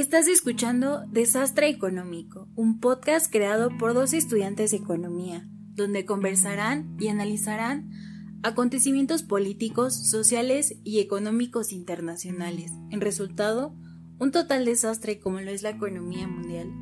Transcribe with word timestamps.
Estás 0.00 0.28
escuchando 0.28 1.04
Desastre 1.08 1.68
Económico, 1.68 2.48
un 2.56 2.80
podcast 2.80 3.30
creado 3.30 3.76
por 3.76 3.92
dos 3.92 4.14
estudiantes 4.14 4.70
de 4.70 4.78
economía, 4.78 5.46
donde 5.74 6.06
conversarán 6.06 6.96
y 6.98 7.08
analizarán 7.08 7.90
acontecimientos 8.42 9.22
políticos, 9.22 9.94
sociales 10.08 10.74
y 10.84 11.00
económicos 11.00 11.70
internacionales. 11.70 12.72
En 12.88 13.02
resultado, 13.02 13.76
un 14.18 14.30
total 14.30 14.64
desastre 14.64 15.20
como 15.20 15.38
lo 15.42 15.50
es 15.50 15.62
la 15.62 15.68
economía 15.68 16.26
mundial. 16.26 16.72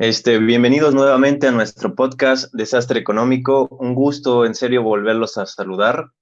Este, 0.00 0.38
bienvenidos 0.38 0.94
nuevamente 0.94 1.48
a 1.48 1.50
nuestro 1.50 1.96
podcast 1.96 2.54
Desastre 2.54 3.00
Económico. 3.00 3.66
Un 3.80 3.96
gusto, 3.96 4.46
en 4.46 4.54
serio, 4.54 4.84
volverlos 4.84 5.38
a 5.38 5.46
saludar. 5.46 6.12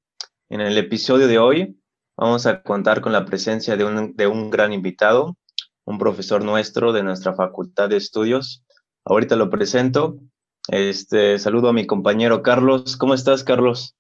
En 0.49 0.63
el 0.63 0.79
episodio 0.79 1.29
de 1.29 1.39
hoy 1.39 1.79
vamos 2.17 2.47
a 2.47 2.63
contar 2.63 3.03
con 3.03 3.13
la 3.13 3.27
presencia 3.27 3.77
de 3.77 3.85
un, 3.85 4.17
de 4.17 4.29
un 4.29 4.49
gran 4.49 4.73
invitado, 4.73 5.37
un 5.85 5.99
profesor 5.99 6.43
nuestro 6.43 6.95
de 6.95 7.03
nuestra 7.03 7.35
Facultad 7.35 7.91
de 7.91 7.99
Estudios. 7.99 8.65
Ahorita 9.05 9.37
lo 9.37 9.51
presento. 9.51 10.21
Este, 10.69 11.39
saludo 11.39 11.69
a 11.69 11.75
mi 11.75 11.87
compañero 11.87 12.43
Carlos. 12.43 12.97
¿Cómo 12.97 13.13
estás, 13.13 13.45
Carlos? 13.45 13.95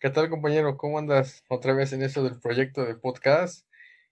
¿Qué 0.00 0.10
tal, 0.10 0.28
compañero? 0.28 0.76
¿Cómo 0.76 0.98
andas 0.98 1.44
otra 1.48 1.72
vez 1.72 1.92
en 1.92 2.02
eso 2.02 2.24
del 2.24 2.40
proyecto 2.40 2.84
de 2.84 2.96
podcast? 2.96 3.64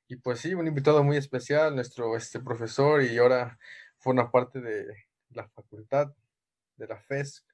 Y 0.07 0.15
pues 0.15 0.39
sí, 0.39 0.55
un 0.55 0.69
invitado 0.69 1.03
muy 1.03 1.17
especial, 1.17 1.75
nuestro 1.75 2.17
este, 2.17 2.39
profesor, 2.39 3.03
y 3.03 3.19
ahora 3.19 3.59
forma 3.99 4.31
parte 4.31 4.61
de, 4.61 5.08
la 5.31 5.49
facultad 5.49 6.13
de 6.77 6.87
la 6.87 7.01
FES. 7.01 7.45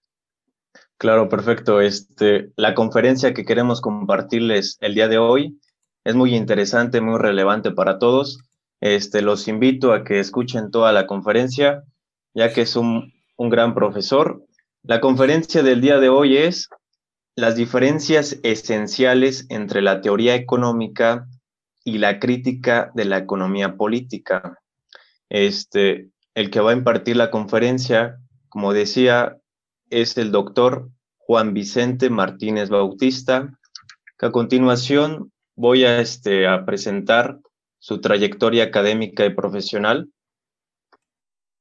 Claro, 0.99 1.29
perfecto. 1.29 1.81
Este, 1.81 2.53
la 2.57 2.75
conferencia 2.75 3.35
que 3.35 3.45
queremos 3.45 3.81
compartirles 3.81 4.79
el 4.81 4.95
día 4.95 5.09
de 5.09 5.19
hoy 5.19 5.61
es 6.05 6.15
muy 6.15 6.35
interesante, 6.35 7.01
muy 7.01 7.19
relevante 7.19 7.71
para 7.71 7.99
todos. 7.99 8.39
Este, 8.81 9.23
los 9.23 9.49
invito 9.49 9.93
a 9.93 10.05
que 10.05 10.21
escuchen 10.21 10.71
toda 10.71 10.93
la 10.93 11.07
conferencia, 11.07 11.85
ya 12.35 12.53
que 12.53 12.63
es 12.63 12.77
un, 12.77 13.13
un 13.37 13.49
gran 13.49 13.75
profesor. 13.75 14.45
La 14.83 15.01
conferencia 15.01 15.63
del 15.63 15.81
día 15.81 15.99
de 15.99 16.09
hoy 16.09 16.37
es 16.37 16.69
las 17.37 17.57
diferencias 17.57 18.39
esenciales 18.43 19.47
entre 19.49 19.83
la 19.83 20.01
teoría 20.01 20.35
económica 20.35 21.27
y 21.85 21.99
la 21.99 22.19
crítica 22.19 22.93
de 22.95 23.05
la 23.05 23.19
economía 23.19 23.77
política. 23.77 24.61
Este, 25.29 26.11
el 26.35 26.51
que 26.51 26.61
va 26.61 26.73
a 26.73 26.75
impartir 26.75 27.17
la 27.17 27.31
conferencia, 27.31 28.19
como 28.49 28.73
decía, 28.73 29.39
es 29.91 30.17
el 30.19 30.33
doctor 30.33 30.91
Juan 31.19 31.55
Vicente 31.55 32.11
Martínez 32.11 32.69
Bautista, 32.69 33.57
que 34.19 34.27
a 34.27 34.33
continuación 34.33 35.33
voy 35.57 35.85
a, 35.85 36.01
este, 36.01 36.47
a 36.47 36.65
presentar 36.65 37.39
su 37.79 38.01
trayectoria 38.01 38.65
académica 38.65 39.25
y 39.25 39.35
profesional. 39.35 40.11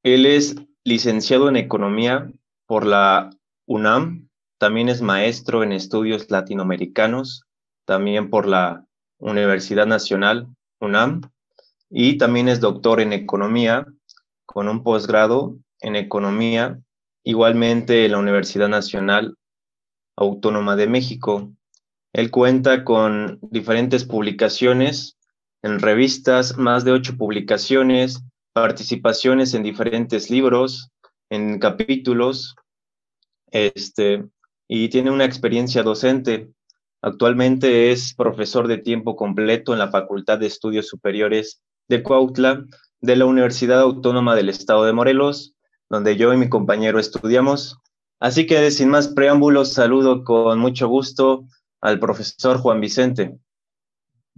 Él 0.03 0.25
es 0.25 0.55
licenciado 0.83 1.49
en 1.49 1.55
Economía 1.55 2.31
por 2.65 2.85
la 2.85 3.29
UNAM, 3.65 4.29
también 4.57 4.89
es 4.89 5.01
maestro 5.01 5.63
en 5.63 5.71
estudios 5.71 6.29
latinoamericanos, 6.31 7.43
también 7.85 8.29
por 8.29 8.47
la 8.47 8.85
Universidad 9.17 9.85
Nacional 9.85 10.47
UNAM, 10.79 11.21
y 11.89 12.17
también 12.17 12.49
es 12.49 12.59
doctor 12.59 12.99
en 12.99 13.13
Economía 13.13 13.85
con 14.53 14.69
un 14.69 14.83
posgrado 14.83 15.57
en 15.81 15.95
economía, 15.95 16.79
igualmente 17.23 18.05
en 18.05 18.11
la 18.11 18.19
Universidad 18.19 18.69
Nacional 18.69 19.35
Autónoma 20.15 20.75
de 20.75 20.85
México. 20.85 21.51
Él 22.13 22.29
cuenta 22.29 22.83
con 22.83 23.39
diferentes 23.41 24.05
publicaciones 24.05 25.17
en 25.63 25.79
revistas, 25.79 26.55
más 26.55 26.85
de 26.85 26.91
ocho 26.91 27.17
publicaciones, 27.17 28.21
participaciones 28.53 29.55
en 29.55 29.63
diferentes 29.63 30.29
libros, 30.29 30.91
en 31.31 31.57
capítulos, 31.57 32.55
este, 33.49 34.23
y 34.67 34.89
tiene 34.89 35.09
una 35.09 35.25
experiencia 35.25 35.81
docente. 35.81 36.51
Actualmente 37.01 37.91
es 37.91 38.13
profesor 38.13 38.67
de 38.67 38.77
tiempo 38.77 39.15
completo 39.15 39.73
en 39.73 39.79
la 39.79 39.89
Facultad 39.89 40.37
de 40.37 40.45
Estudios 40.45 40.87
Superiores 40.89 41.59
de 41.89 42.03
Cuautla 42.03 42.63
de 43.03 43.17
la 43.17 43.25
Universidad 43.25 43.81
Autónoma 43.81 44.33
del 44.33 44.47
Estado 44.47 44.85
de 44.85 44.93
Morelos, 44.93 45.53
donde 45.89 46.15
yo 46.15 46.33
y 46.33 46.37
mi 46.37 46.47
compañero 46.47 46.99
estudiamos. 46.99 47.77
Así 48.21 48.47
que 48.47 48.71
sin 48.71 48.87
más 48.87 49.09
preámbulos, 49.09 49.73
saludo 49.73 50.23
con 50.23 50.57
mucho 50.57 50.87
gusto 50.87 51.43
al 51.81 51.99
profesor 51.99 52.59
Juan 52.59 52.79
Vicente. 52.79 53.37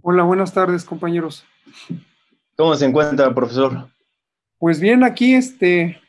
Hola, 0.02 0.24
buenas 0.24 0.52
tardes, 0.52 0.84
compañeros. 0.84 1.44
¿Cómo 2.56 2.74
se 2.74 2.86
encuentra, 2.86 3.32
profesor? 3.32 3.86
Pues 4.58 4.80
bien, 4.80 5.04
aquí 5.04 5.34
este, 5.34 6.00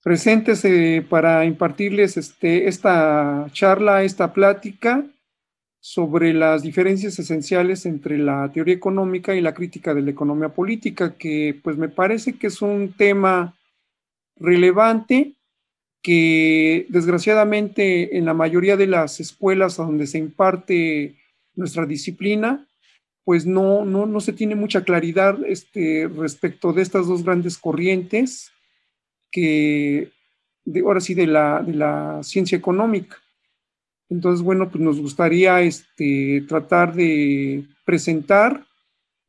presentes 0.00 0.64
eh, 0.64 1.04
para 1.10 1.44
impartirles 1.44 2.16
este, 2.16 2.68
esta 2.68 3.46
charla, 3.50 4.04
esta 4.04 4.32
plática 4.32 5.04
sobre 5.84 6.32
las 6.32 6.62
diferencias 6.62 7.18
esenciales 7.18 7.86
entre 7.86 8.16
la 8.16 8.52
teoría 8.52 8.72
económica 8.72 9.34
y 9.34 9.40
la 9.40 9.52
crítica 9.52 9.92
de 9.94 10.02
la 10.02 10.12
economía 10.12 10.50
política, 10.50 11.16
que 11.16 11.58
pues 11.60 11.76
me 11.76 11.88
parece 11.88 12.34
que 12.34 12.46
es 12.46 12.62
un 12.62 12.92
tema 12.92 13.56
relevante 14.36 15.34
que 16.00 16.86
desgraciadamente 16.88 18.16
en 18.16 18.26
la 18.26 18.32
mayoría 18.32 18.76
de 18.76 18.86
las 18.86 19.18
escuelas 19.18 19.76
donde 19.76 20.06
se 20.06 20.18
imparte 20.18 21.16
nuestra 21.56 21.84
disciplina, 21.84 22.64
pues 23.24 23.44
no, 23.44 23.84
no, 23.84 24.06
no 24.06 24.20
se 24.20 24.32
tiene 24.32 24.54
mucha 24.54 24.84
claridad 24.84 25.36
este, 25.44 26.08
respecto 26.16 26.72
de 26.72 26.82
estas 26.82 27.08
dos 27.08 27.24
grandes 27.24 27.58
corrientes 27.58 28.52
que, 29.32 30.12
de, 30.64 30.80
ahora 30.80 31.00
sí, 31.00 31.14
de 31.14 31.26
la, 31.26 31.60
de 31.60 31.74
la 31.74 32.20
ciencia 32.22 32.56
económica. 32.56 33.21
Entonces, 34.12 34.44
bueno, 34.44 34.68
pues 34.68 34.84
nos 34.84 35.00
gustaría 35.00 35.62
este, 35.62 36.44
tratar 36.46 36.92
de 36.92 37.64
presentar 37.86 38.62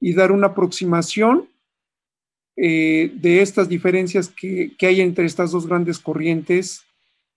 y 0.02 0.14
dar 0.14 0.34
una 0.34 0.48
aproximación 0.48 1.48
eh, 2.58 3.10
de 3.16 3.42
estas 3.42 3.70
diferencias 3.70 4.28
que, 4.28 4.76
hay 4.82 5.00
entre 5.00 5.26
estas 5.26 5.52
dos 5.52 5.68
grandes 5.68 6.00
corrientes 6.00 6.84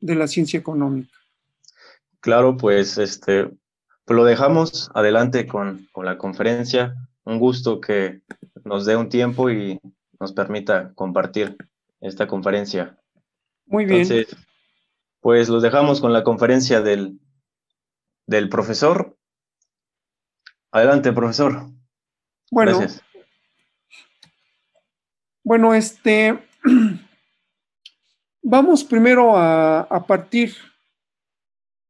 de 0.01 0.17
la 0.17 0.27
ciencia 0.27 0.59
económica. 0.59 1.17
Claro, 2.19 2.57
pues 2.57 2.99
este, 2.99 3.49
pues 4.05 4.17
lo 4.17 4.25
dejamos 4.25 4.91
adelante 4.93 5.47
con, 5.47 5.87
con 5.93 6.05
la 6.05 6.19
conferencia. 6.19 6.97
Un 7.25 7.39
gusto 7.39 7.81
que 7.81 8.23
nos 8.65 8.87
dé 8.87 8.97
un 8.97 9.09
tiempo 9.09 9.51
y 9.51 9.79
nos 10.19 10.33
permita 10.33 10.93
compartir 10.97 11.57
esta 12.01 12.27
conferencia. 12.27 12.99
Muy 13.67 13.85
bien. 13.85 14.01
Entonces, 14.01 14.37
pues 15.21 15.49
los 15.49 15.63
dejamos 15.63 16.01
con 16.01 16.13
la 16.13 16.25
conferencia 16.25 16.83
del 16.83 17.21
del 18.27 18.49
profesor. 18.49 19.17
Adelante, 20.73 21.13
profesor. 21.13 21.71
Bueno, 22.51 22.79
Gracias. 22.79 23.03
bueno, 25.43 25.75
este, 25.75 26.39
vamos 28.43 28.85
primero 28.85 29.37
a, 29.37 30.05
partir 30.07 30.55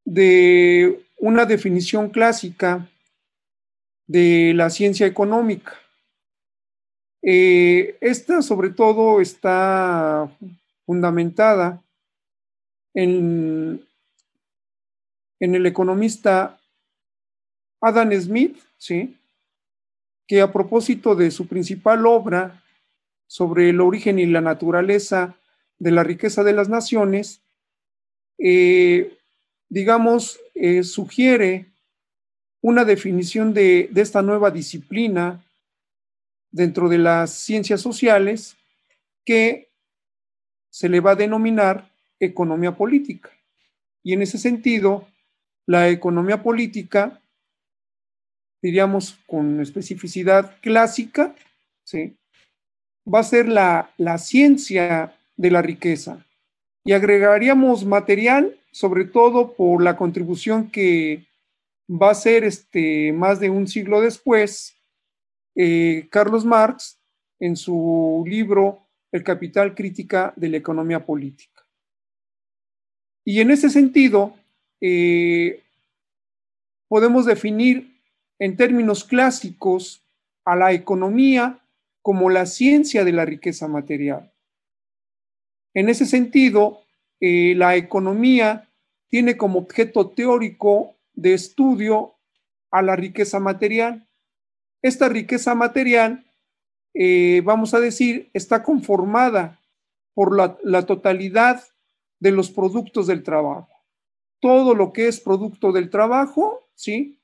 de 0.04 1.04
una 1.18 1.44
definición 1.44 2.10
clásica 2.10 2.88
de 4.06 4.52
la 4.54 4.70
ciencia 4.70 5.06
económica. 5.06 5.74
Eh, 7.22 7.98
esta 8.00 8.40
sobre 8.40 8.70
todo 8.70 9.20
está 9.20 10.30
fundamentada 10.84 11.82
en 12.94 13.84
en 15.40 15.54
el 15.54 15.66
economista 15.66 16.58
Adam 17.80 18.12
Smith, 18.12 18.58
¿sí? 18.78 19.16
que 20.26 20.40
a 20.40 20.52
propósito 20.52 21.14
de 21.14 21.30
su 21.30 21.46
principal 21.46 22.06
obra 22.06 22.62
sobre 23.26 23.70
el 23.70 23.80
origen 23.80 24.18
y 24.18 24.26
la 24.26 24.40
naturaleza 24.40 25.36
de 25.78 25.90
la 25.90 26.02
riqueza 26.02 26.42
de 26.42 26.52
las 26.52 26.68
naciones, 26.68 27.42
eh, 28.38 29.16
digamos, 29.68 30.40
eh, 30.54 30.82
sugiere 30.82 31.66
una 32.60 32.84
definición 32.84 33.54
de, 33.54 33.88
de 33.92 34.00
esta 34.00 34.22
nueva 34.22 34.50
disciplina 34.50 35.44
dentro 36.50 36.88
de 36.88 36.98
las 36.98 37.30
ciencias 37.32 37.80
sociales 37.80 38.56
que 39.24 39.68
se 40.70 40.88
le 40.88 41.00
va 41.00 41.12
a 41.12 41.16
denominar 41.16 41.90
economía 42.18 42.76
política. 42.76 43.30
Y 44.02 44.12
en 44.12 44.22
ese 44.22 44.38
sentido, 44.38 45.06
la 45.66 45.88
economía 45.88 46.42
política, 46.42 47.20
diríamos 48.62 49.18
con 49.26 49.60
especificidad 49.60 50.56
clásica, 50.60 51.34
¿sí? 51.84 52.16
va 53.12 53.20
a 53.20 53.24
ser 53.24 53.48
la, 53.48 53.90
la 53.98 54.18
ciencia 54.18 55.14
de 55.36 55.50
la 55.50 55.62
riqueza. 55.62 56.24
Y 56.84 56.92
agregaríamos 56.92 57.84
material, 57.84 58.58
sobre 58.70 59.04
todo 59.04 59.54
por 59.54 59.82
la 59.82 59.96
contribución 59.96 60.70
que 60.70 61.26
va 61.88 62.10
a 62.10 62.14
ser 62.14 62.44
este, 62.44 63.12
más 63.12 63.40
de 63.40 63.50
un 63.50 63.66
siglo 63.66 64.00
después, 64.00 64.76
eh, 65.54 66.06
Carlos 66.10 66.44
Marx 66.44 67.00
en 67.40 67.56
su 67.56 68.24
libro 68.26 68.86
El 69.12 69.22
capital 69.22 69.74
crítica 69.74 70.32
de 70.36 70.48
la 70.48 70.56
economía 70.56 71.04
política. 71.04 71.66
Y 73.24 73.40
en 73.40 73.50
ese 73.50 73.70
sentido, 73.70 74.36
eh, 74.80 75.62
podemos 76.88 77.26
definir 77.26 78.00
en 78.38 78.56
términos 78.56 79.04
clásicos 79.04 80.02
a 80.44 80.56
la 80.56 80.72
economía 80.72 81.60
como 82.02 82.30
la 82.30 82.46
ciencia 82.46 83.04
de 83.04 83.12
la 83.12 83.24
riqueza 83.24 83.66
material. 83.66 84.32
En 85.74 85.88
ese 85.88 86.06
sentido, 86.06 86.82
eh, 87.20 87.54
la 87.56 87.76
economía 87.76 88.68
tiene 89.08 89.36
como 89.36 89.58
objeto 89.58 90.10
teórico 90.10 90.94
de 91.14 91.34
estudio 91.34 92.14
a 92.70 92.82
la 92.82 92.96
riqueza 92.96 93.40
material. 93.40 94.06
Esta 94.82 95.08
riqueza 95.08 95.54
material, 95.54 96.24
eh, 96.94 97.42
vamos 97.44 97.74
a 97.74 97.80
decir, 97.80 98.30
está 98.32 98.62
conformada 98.62 99.60
por 100.14 100.36
la, 100.36 100.56
la 100.62 100.86
totalidad 100.86 101.62
de 102.20 102.30
los 102.30 102.50
productos 102.50 103.06
del 103.06 103.22
trabajo. 103.22 103.75
Todo 104.40 104.74
lo 104.74 104.92
que 104.92 105.08
es 105.08 105.20
producto 105.20 105.72
del 105.72 105.90
trabajo, 105.90 106.68
¿sí? 106.74 107.18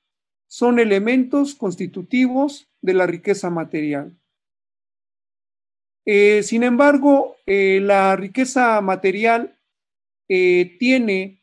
Son 0.46 0.78
elementos 0.78 1.54
constitutivos 1.54 2.68
de 2.80 2.94
la 2.94 3.06
riqueza 3.06 3.50
material. 3.50 4.16
Eh, 6.04 6.42
sin 6.42 6.64
embargo, 6.64 7.36
eh, 7.46 7.80
la 7.80 8.16
riqueza 8.16 8.80
material 8.80 9.56
eh, 10.28 10.76
tiene 10.78 11.40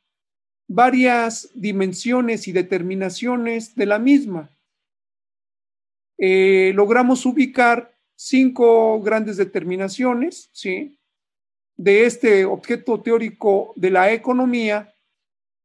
varias 0.67 1.49
dimensiones 1.53 2.47
y 2.47 2.51
determinaciones 2.51 3.75
de 3.75 3.85
la 3.85 3.99
misma. 3.99 4.49
logramos 6.75 7.25
ubicar 7.25 7.93
cinco 8.15 9.01
grandes 9.01 9.37
determinaciones, 9.37 10.49
¿sí? 10.51 10.99
De 11.77 12.05
este 12.05 12.43
objeto 12.43 13.01
teórico 13.01 13.73
de 13.77 13.89
la 13.89 14.11
economía, 14.11 14.93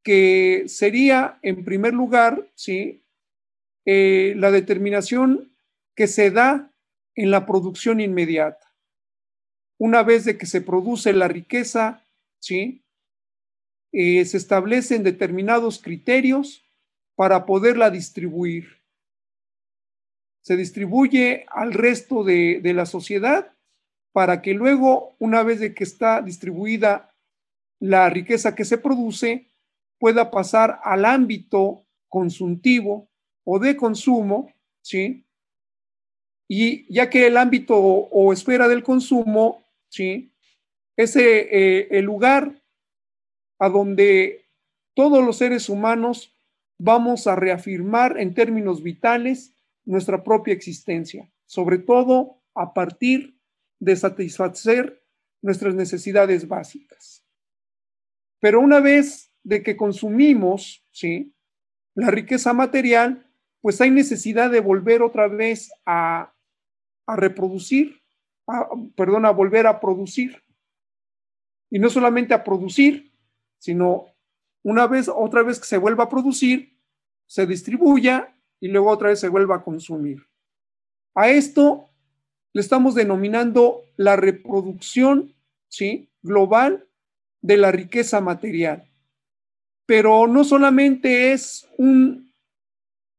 que 0.05 0.65
sería, 0.69 1.39
en 1.43 1.65
primer 1.65 1.95
lugar, 1.95 2.47
¿sí? 2.55 3.01
la 3.87 4.51
determinación 4.51 5.53
que 5.95 6.07
se 6.07 6.31
da 6.31 6.73
en 7.15 7.31
la 7.31 7.45
producción 7.45 8.01
inmediata 8.01 8.65
una 9.79 10.03
vez 10.03 10.25
de 10.25 10.39
que 10.39 10.47
se 10.47 10.61
produce 10.61 11.13
la 11.13 11.29
riqueza, 11.29 12.03
¿sí? 12.39 12.83
Eh, 13.93 14.25
se 14.25 14.37
establecen 14.37 15.03
determinados 15.03 15.81
criterios 15.81 16.65
para 17.15 17.47
poderla 17.47 17.91
distribuir. 17.91 18.83
Se 20.43 20.57
distribuye 20.57 21.47
al 21.49 21.73
resto 21.73 22.25
de, 22.25 22.61
de 22.63 22.75
la 22.75 22.87
sociedad 22.87 23.53
para 24.13 24.43
que 24.43 24.55
luego, 24.55 25.17
una 25.19 25.43
vez 25.43 25.61
de 25.61 25.75
que 25.75 25.85
está 25.85 26.23
distribuida 26.23 27.15
la 27.81 28.09
riqueza 28.11 28.55
que 28.55 28.65
se 28.65 28.79
produce, 28.79 29.49
pueda 30.05 30.31
pasar 30.31 30.81
al 30.85 31.07
ámbito 31.07 31.87
consultivo 32.11 33.09
o 33.43 33.59
de 33.59 33.75
consumo, 33.75 34.53
¿sí? 34.83 35.25
Y 36.47 36.93
ya 36.93 37.09
que 37.09 37.27
el 37.27 37.39
ámbito 37.39 37.75
o 37.79 38.31
esfera 38.31 38.69
del 38.69 38.83
consumo 38.83 39.65
¿sí? 39.89 40.31
Es 40.95 41.17
eh, 41.17 41.89
el 41.91 42.05
lugar 42.05 42.63
a 43.59 43.71
donde 43.71 44.45
todos 44.93 45.25
los 45.25 45.39
seres 45.39 45.71
humanos 45.71 46.37
vamos 46.79 47.27
a 47.27 47.35
reafirmar 47.35 48.21
en 48.21 48.35
términos 48.35 48.83
vitales 48.83 49.55
nuestra 49.87 50.23
propia 50.23 50.53
existencia, 50.53 51.33
sobre 51.47 51.79
todo 51.79 52.43
a 52.55 52.75
partir 52.75 53.39
de 53.81 53.97
satisfacer 53.97 55.03
nuestras 55.41 55.75
necesidades 55.75 56.47
básicas. 56.47 57.25
Pero 58.41 58.61
una 58.61 58.81
vez 58.81 59.31
de 59.45 59.63
que 59.63 59.77
consumimos, 59.77 60.83
¿sí? 60.91 61.33
La 61.95 62.11
riqueza 62.11 62.53
material, 62.53 63.31
pues 63.61 63.81
hay 63.81 63.91
necesidad 63.91 64.51
de 64.51 64.61
volver 64.61 65.03
otra 65.03 65.29
vez 65.29 65.71
a, 65.87 66.35
reproducir 67.07 68.03
perdón, 68.97 69.27
a 69.27 69.31
volver 69.31 69.67
a 69.67 69.81
producir. 69.81 70.43
Y 71.71 71.79
no 71.79 71.89
solamente 71.89 72.35
a 72.35 72.45
producir, 72.45 73.13
sino 73.59 74.07
una 74.63 74.87
vez, 74.87 75.09
otra 75.09 75.43
vez 75.43 75.59
que 75.59 75.67
se 75.67 75.79
vuelva 75.79 76.05
a 76.05 76.09
producir, 76.09 76.79
se 77.27 77.47
distribuya 77.47 78.35
y 78.61 78.69
luego 78.69 78.91
otra 78.91 79.09
vez 79.11 79.21
se 79.21 79.29
vuelva 79.29 79.57
a 79.57 79.63
consumir. 79.63 80.27
A 81.15 81.29
esto 81.29 81.91
le 82.53 82.61
estamos 82.61 82.95
denominando 82.95 83.83
la 83.97 84.17
reproducción 84.17 85.35
¿sí? 85.69 86.11
global 86.23 86.87
de 87.43 87.57
la 87.57 87.73
riqueza 87.73 88.21
material. 88.21 88.91
Pero 89.87 90.27
no 90.27 90.45
solamente 90.45 91.33
es 91.33 91.69
un, 91.77 92.33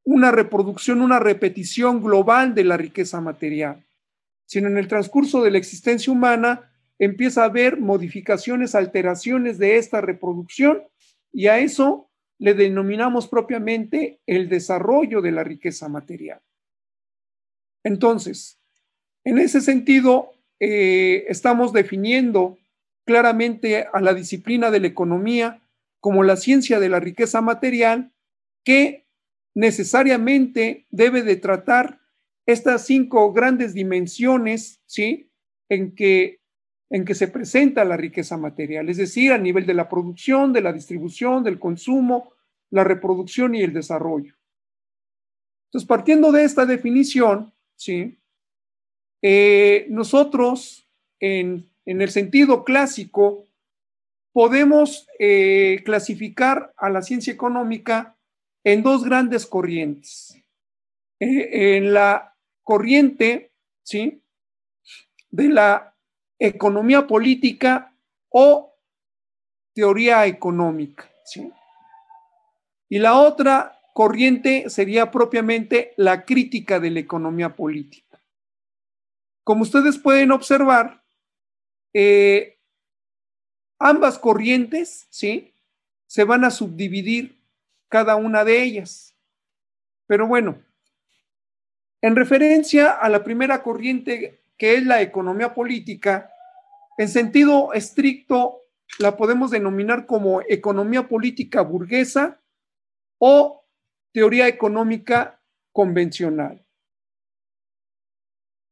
una 0.03 0.31
reproducción, 0.31 1.01
una 1.01 1.19
repetición 1.19 2.01
global 2.01 2.55
de 2.55 2.63
la 2.63 2.77
riqueza 2.77 3.21
material, 3.21 3.83
sino 4.45 4.67
en 4.67 4.77
el 4.77 4.87
transcurso 4.87 5.43
de 5.43 5.51
la 5.51 5.57
existencia 5.57 6.11
humana 6.13 6.71
empieza 6.99 7.41
a 7.41 7.45
haber 7.45 7.79
modificaciones, 7.79 8.75
alteraciones 8.75 9.57
de 9.57 9.77
esta 9.77 10.01
reproducción 10.01 10.83
y 11.33 11.47
a 11.47 11.59
eso 11.59 12.09
le 12.37 12.53
denominamos 12.53 13.27
propiamente 13.27 14.19
el 14.25 14.49
desarrollo 14.49 15.21
de 15.21 15.31
la 15.31 15.43
riqueza 15.43 15.89
material. 15.89 16.39
Entonces, 17.83 18.59
en 19.23 19.39
ese 19.39 19.61
sentido, 19.61 20.31
eh, 20.59 21.25
estamos 21.27 21.73
definiendo 21.73 22.57
claramente 23.05 23.87
a 23.91 24.01
la 24.01 24.13
disciplina 24.13 24.71
de 24.71 24.79
la 24.79 24.87
economía 24.87 25.61
como 26.05 26.21
la 26.21 26.37
ciencia 26.37 26.79
de 26.79 26.87
la 26.87 26.99
riqueza 26.99 27.41
material 27.41 28.13
que 28.63 29.07
necesariamente 29.55 30.85
debe 30.91 31.23
de 31.23 31.35
tratar 31.35 31.99
estas 32.45 32.85
cinco 32.85 33.33
grandes 33.33 33.73
dimensiones, 33.73 34.83
¿sí? 34.85 35.31
En 35.67 35.95
que, 35.95 36.41
en 36.91 37.05
que 37.05 37.15
se 37.15 37.27
presenta 37.27 37.83
la 37.85 37.97
riqueza 37.97 38.37
material, 38.37 38.87
es 38.87 38.97
decir, 38.97 39.31
a 39.31 39.39
nivel 39.39 39.65
de 39.65 39.73
la 39.73 39.89
producción, 39.89 40.53
de 40.53 40.61
la 40.61 40.71
distribución, 40.73 41.43
del 41.43 41.57
consumo, 41.57 42.33
la 42.69 42.83
reproducción 42.83 43.55
y 43.55 43.63
el 43.63 43.73
desarrollo. 43.73 44.35
Entonces, 45.69 45.87
partiendo 45.87 46.31
de 46.31 46.43
esta 46.43 46.67
definición, 46.67 47.51
¿sí? 47.75 48.19
Eh, 49.23 49.87
nosotros, 49.89 50.87
en, 51.19 51.67
el 51.87 52.11
sentido 52.11 52.63
clásico, 52.63 53.47
podemos 54.35 55.07
eh, 55.17 55.81
clasificar 55.85 56.73
a 56.75 56.89
la 56.89 57.01
ciencia 57.01 57.31
económica 57.31 58.17
en 58.65 58.83
dos 58.83 59.05
grandes 59.05 59.45
corrientes. 59.45 60.37
Eh, 61.21 61.77
en 61.77 61.93
la 61.93 62.35
corriente, 62.61 63.53
¿sí? 63.81 64.21
De 65.29 65.47
la 65.47 65.95
economía 66.37 67.07
política 67.07 67.95
o 68.27 68.75
teoría 69.73 70.25
económica, 70.25 71.09
¿sí? 71.23 71.49
Y 72.89 72.99
la 72.99 73.17
otra 73.17 73.79
corriente 73.93 74.69
sería 74.69 75.11
propiamente 75.11 75.93
la 75.95 76.25
crítica 76.25 76.81
de 76.81 76.91
la 76.91 76.99
economía 76.99 77.55
política. 77.55 78.19
Como 79.45 79.61
ustedes 79.61 79.97
pueden 79.97 80.33
observar, 80.33 81.01
eh, 81.93 82.54
ambas 83.79 84.19
corrientes, 84.19 85.07
¿sí? 85.09 85.53
Se 86.07 86.23
van 86.23 86.43
a 86.45 86.51
subdividir 86.51 87.37
cada 87.89 88.15
una 88.15 88.43
de 88.43 88.61
ellas. 88.63 89.15
Pero 90.07 90.27
bueno, 90.27 90.61
en 92.01 92.15
referencia 92.15 92.91
a 92.91 93.09
la 93.09 93.23
primera 93.23 93.63
corriente 93.63 94.41
que 94.57 94.75
es 94.75 94.85
la 94.85 95.01
economía 95.01 95.53
política, 95.53 96.31
en 96.97 97.09
sentido 97.09 97.73
estricto 97.73 98.61
la 98.99 99.17
podemos 99.17 99.51
denominar 99.51 100.05
como 100.05 100.41
economía 100.41 101.07
política 101.07 101.61
burguesa 101.61 102.39
o 103.17 103.65
teoría 104.13 104.47
económica 104.47 105.41
convencional. 105.71 106.65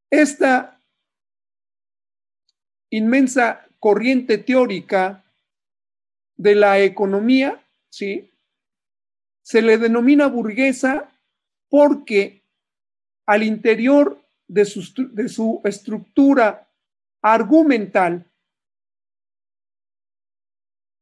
Esta 0.10 0.80
inmensa 2.92 3.68
corriente 3.84 4.38
teórica 4.38 5.25
de 6.38 6.56
la 6.56 6.80
economía, 6.80 7.68
¿sí? 7.90 8.32
Se 9.42 9.62
le 9.62 9.78
denomina 9.78 10.28
burguesa 10.28 11.12
porque 11.68 12.46
al 13.25 13.44
interior 13.44 14.25
de 14.48 14.63
su, 14.63 15.10
de 15.13 15.28
su 15.28 15.60
estructura 15.66 16.72
argumental 17.22 18.32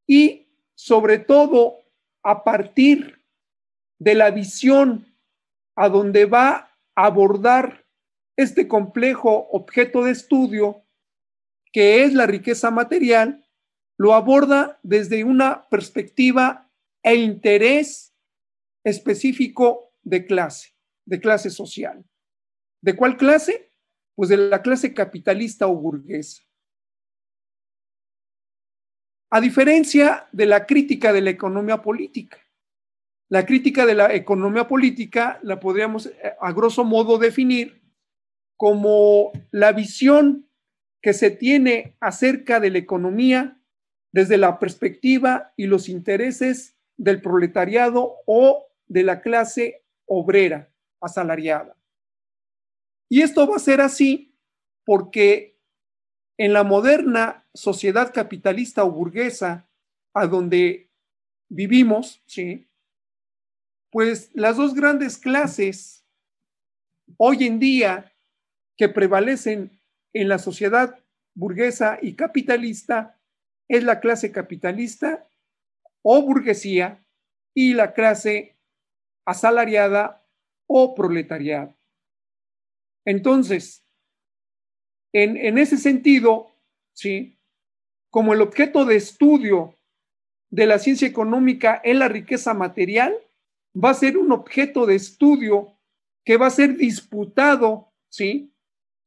y 0.07 0.47
sobre 0.73 1.19
todo 1.19 1.83
a 2.23 2.43
partir 2.43 3.23
de 4.00 4.15
la 4.15 4.31
visión 4.31 5.05
a 5.75 5.88
donde 5.88 6.25
va 6.25 6.50
a 6.95 7.05
abordar 7.05 7.85
este 8.35 8.67
complejo 8.67 9.50
objeto 9.51 10.03
de 10.03 10.13
estudio 10.13 10.83
que 11.71 12.03
es 12.03 12.13
la 12.13 12.27
riqueza 12.27 12.71
material, 12.71 13.47
lo 13.97 14.13
aborda 14.13 14.79
desde 14.83 15.23
una 15.23 15.67
perspectiva 15.69 16.69
e 17.03 17.15
interés 17.15 18.13
específico 18.83 19.93
de 20.01 20.25
clase, 20.25 20.75
de 21.05 21.19
clase 21.19 21.49
social. 21.49 22.03
¿De 22.81 22.95
cuál 22.95 23.15
clase? 23.15 23.71
Pues 24.15 24.29
de 24.29 24.37
la 24.37 24.61
clase 24.61 24.93
capitalista 24.93 25.67
o 25.67 25.75
burguesa. 25.75 26.43
A 29.29 29.39
diferencia 29.39 30.27
de 30.31 30.45
la 30.45 30.65
crítica 30.65 31.13
de 31.13 31.21
la 31.21 31.29
economía 31.29 31.81
política. 31.81 32.37
La 33.29 33.45
crítica 33.45 33.85
de 33.85 33.95
la 33.95 34.13
economía 34.13 34.67
política 34.67 35.39
la 35.43 35.59
podríamos 35.59 36.07
eh, 36.07 36.33
a 36.41 36.51
grosso 36.51 36.83
modo 36.83 37.17
definir 37.17 37.81
como 38.57 39.31
la 39.51 39.71
visión 39.71 40.50
que 41.01 41.13
se 41.13 41.31
tiene 41.31 41.96
acerca 42.00 42.60
de 42.60 42.70
la 42.70 42.77
economía 42.77 43.60
desde 44.12 44.38
la 44.38 44.60
perspectiva 44.60 45.53
y 45.55 45.65
los 45.65 45.89
intereses 45.89 46.75
del 46.98 47.22
proletariado 47.22 48.17
o 48.25 48.67
de 48.88 49.03
la 49.03 49.22
clase 49.22 49.84
obrera 50.05 50.70
asalariada. 51.00 51.75
Y 53.10 53.22
esto 53.22 53.48
va 53.48 53.55
a 53.55 53.60
ser 53.60 53.81
así 53.81 54.36
porque 54.86 55.58
en 56.38 56.53
la 56.53 56.63
moderna 56.63 57.46
sociedad 57.53 58.13
capitalista 58.13 58.84
o 58.84 58.91
burguesa 58.91 59.67
a 60.13 60.27
donde 60.27 60.89
vivimos, 61.50 62.22
¿sí? 62.25 62.67
pues 63.91 64.31
las 64.34 64.58
dos 64.58 64.74
grandes 64.74 65.17
clases 65.17 66.05
hoy 67.17 67.46
en 67.46 67.60
día 67.60 68.13
que 68.77 68.89
prevalecen 68.89 69.80
en 70.13 70.27
la 70.27 70.39
sociedad 70.39 70.99
burguesa 71.33 71.97
y 72.01 72.15
capitalista 72.15 73.19
es 73.67 73.83
la 73.83 73.99
clase 73.99 74.31
capitalista 74.31 75.27
o 76.01 76.21
burguesía 76.21 77.03
y 77.53 77.73
la 77.73 77.93
clase 77.93 78.57
asalariada 79.25 80.25
o 80.67 80.95
proletariada. 80.95 81.75
Entonces, 83.05 83.83
en, 85.13 85.37
en 85.37 85.57
ese 85.57 85.77
sentido, 85.77 86.51
¿sí? 86.93 87.37
como 88.09 88.33
el 88.33 88.41
objeto 88.41 88.85
de 88.85 88.97
estudio 88.97 89.75
de 90.49 90.65
la 90.65 90.79
ciencia 90.79 91.07
económica 91.07 91.81
es 91.83 91.95
la 91.95 92.09
riqueza 92.09 92.53
material, 92.53 93.15
va 93.73 93.91
a 93.91 93.95
ser 93.95 94.17
un 94.17 94.31
objeto 94.31 94.85
de 94.85 94.95
estudio 94.95 95.77
que 96.25 96.37
va 96.37 96.47
a 96.47 96.51
ser 96.51 96.75
disputado, 96.75 97.91
¿sí? 98.09 98.50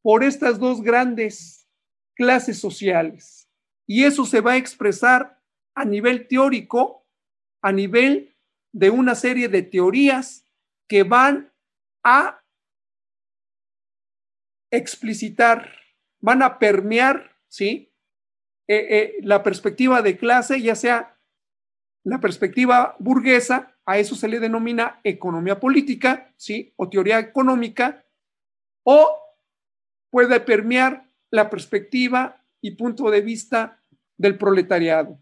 Por 0.05 0.23
estas 0.23 0.59
dos 0.59 0.83
grandes 0.83 1.67
clases 2.15 2.61
sociales. 2.61 3.49
Y 3.87 4.05
eso 4.05 4.27
se 4.27 4.43
va 4.43 4.53
a 4.53 4.57
expresar 4.59 5.41
a 5.75 5.87
nivel 5.87 6.29
teórico, 6.29 7.07
a 7.63 7.73
nivel 7.73 8.37
de 8.71 8.91
una 8.91 9.15
serie 9.15 9.49
de 9.49 9.63
teorías 9.63 10.47
que 10.87 11.05
van 11.05 11.55
a 12.05 12.45
explicitar, 14.71 15.73
van 16.21 16.43
a 16.43 16.59
permear, 16.59 17.39
¿sí? 17.49 17.91
Eh, 18.69 18.87
eh, 18.91 19.15
la 19.23 19.43
perspectiva 19.43 20.03
de 20.03 20.19
clase, 20.19 20.61
ya 20.61 20.75
sea 20.75 21.19
la 22.05 22.21
perspectiva 22.21 22.95
burguesa, 22.99 23.75
a 23.87 23.99
eso 23.99 24.17
se 24.17 24.29
le 24.29 24.39
denomina 24.39 25.01
economía 25.03 25.59
política, 25.61 26.31
¿sí? 26.37 26.75
O 26.77 26.91
teoría 26.91 27.19
económica, 27.19 28.05
o 28.83 29.24
puede 30.15 30.39
permear 30.39 31.11
la 31.33 31.51
perspectiva 31.51 32.41
y 32.61 32.77
punto 32.77 33.11
de 33.11 33.21
vista 33.21 33.83
del 34.17 34.39
proletariado. 34.39 35.19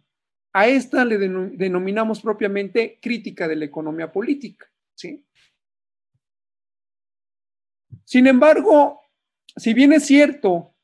A 0.52 0.68
esta 0.68 1.02
le 1.06 1.16
denominamos 1.16 2.20
propiamente 2.20 2.98
crítica 3.00 3.48
de 3.48 3.56
la 3.56 3.64
economía 3.64 4.12
política, 4.12 4.70
¿sí? 4.94 5.24
Sin 8.04 8.26
embargo, 8.26 9.00
si 9.56 9.72
bien 9.72 9.94
es 9.94 10.04
cierto 10.04 10.74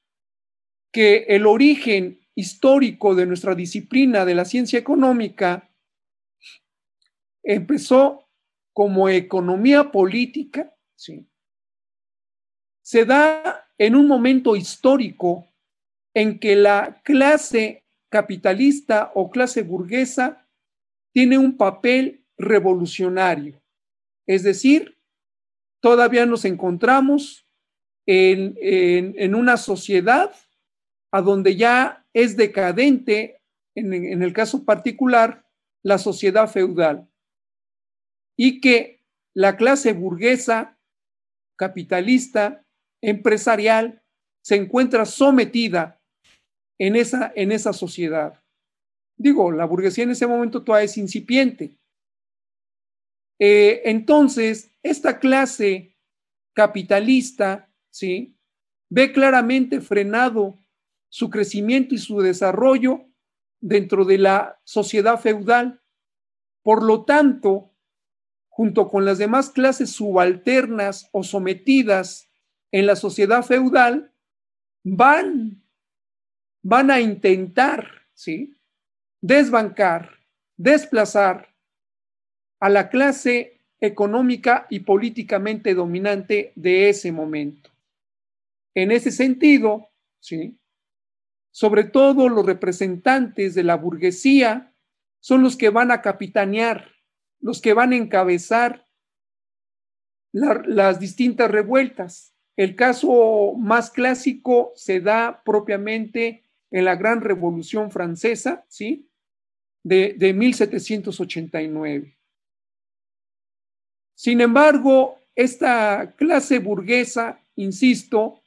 que 0.91 1.27
el 1.29 1.45
origen 1.45 2.19
histórico 2.35 3.15
de 3.15 3.27
nuestra 3.27 3.55
disciplina 3.55 4.25
de 4.25 4.35
la 4.35 4.47
ciencia 4.47 4.79
económica 4.79 5.71
empezó 7.43 8.27
como 8.73 9.11
economía 9.11 9.93
política, 9.93 10.75
¿sí? 10.97 11.29
se 12.81 13.05
da 13.05 13.58
en 13.79 13.95
un 13.95 14.07
momento 14.07 14.57
histórico 14.57 15.47
en 16.15 16.39
que 16.39 16.57
la 16.57 17.01
clase 17.05 17.85
capitalista 18.11 19.13
o 19.15 19.31
clase 19.31 19.63
burguesa 19.63 20.47
tiene 21.13 21.39
un 21.39 21.57
papel 21.57 22.25
revolucionario. 22.37 23.61
Es 24.27 24.43
decir, 24.43 24.99
todavía 25.81 26.27
nos 26.27 26.45
encontramos 26.45 27.47
en, 28.07 28.57
en 28.61 29.35
una 29.35 29.57
sociedad 29.57 30.33
a 31.11 31.23
donde 31.23 31.57
ya 31.57 32.07
es 32.13 32.37
decadente, 32.37 33.41
en, 33.75 34.23
el 34.23 34.33
caso 34.33 34.65
particular, 34.65 35.47
la 35.83 35.99
sociedad 35.99 36.49
feudal, 36.49 37.09
y 38.37 38.61
que 38.61 39.05
la 39.35 39.57
clase 39.57 39.93
burguesa, 39.93 40.79
capitalista, 41.57 42.65
empresarial, 43.01 44.03
se 44.43 44.57
encuentra 44.57 45.05
sometida 45.05 46.01
en 46.79 46.97
esa, 46.97 47.33
en 47.35 47.53
esa 47.53 47.73
sociedad. 47.73 48.43
Digo, 49.17 49.51
la 49.53 49.65
burguesía 49.65 50.05
en 50.05 50.13
ese 50.13 50.27
momento 50.27 50.63
todavía 50.63 50.85
es 50.85 50.97
incipiente. 50.97 51.77
Eh, 53.41 53.83
entonces, 53.85 54.73
esta 54.83 55.19
clase 55.19 55.97
capitalista, 56.55 57.71
¿sí? 57.91 58.37
Ve 58.91 59.13
claramente 59.13 59.81
frenado 59.81 60.59
su 61.09 61.31
crecimiento 61.31 61.95
y 61.95 61.99
su 61.99 62.21
desarrollo 62.21 63.07
dentro 63.61 64.05
de 64.05 64.19
la 64.19 64.61
sociedad 64.65 65.21
feudal. 65.21 65.83
Por 66.63 66.83
lo 66.83 67.05
tanto, 67.05 67.75
junto 68.49 68.89
con 68.89 69.05
las 69.05 69.19
demás 69.19 69.51
clases 69.51 69.91
subalternas 69.91 71.09
o 71.13 71.23
sometidas 71.23 72.28
en 72.73 72.87
la 72.87 72.97
sociedad 72.97 73.43
feudal, 73.43 74.13
van, 74.85 75.63
van 76.63 76.91
a 76.91 77.01
intentar, 77.01 78.07
¿sí? 78.15 78.55
Desbancar, 79.21 80.11
desplazar 80.57 81.55
a 82.61 82.69
la 82.69 82.89
clase 82.89 83.61
económica 83.81 84.67
y 84.71 84.81
políticamente 84.81 85.75
dominante 85.75 86.53
de 86.57 86.89
ese 86.89 87.13
momento. 87.13 87.71
En 88.75 88.91
ese 88.93 89.11
sentido, 89.11 89.89
¿sí? 90.21 90.59
sobre 91.51 91.85
todo 91.85 92.29
los 92.29 92.47
representantes 92.47 93.55
de 93.55 93.65
la 93.65 93.77
burguesía, 93.77 94.73
son 95.21 95.43
los 95.43 95.57
que 95.57 95.71
van 95.71 95.91
a 95.91 96.03
capitanear, 96.03 96.93
los 97.41 97.61
que 97.61 97.73
van 97.73 97.93
a 97.93 97.97
encabezar 97.97 98.87
las 100.33 101.01
distintas 101.01 101.51
revueltas. 101.51 102.35
El 102.59 102.75
caso 102.75 103.55
más 103.57 103.89
clásico 103.89 104.73
se 104.75 105.01
da 105.01 105.45
propiamente 105.45 106.43
en 106.73 106.85
la 106.87 106.97
Gran 106.97 107.21
Revolución 107.21 107.93
Francesa, 107.93 108.65
¿sí? 108.67 109.09
De, 109.85 110.17
de 110.19 110.33
1789. 110.33 112.19
Sin 114.17 114.41
embargo, 114.41 115.21
esta 115.37 116.17
clase 116.17 116.59
burguesa, 116.59 117.41
insisto, 117.55 118.43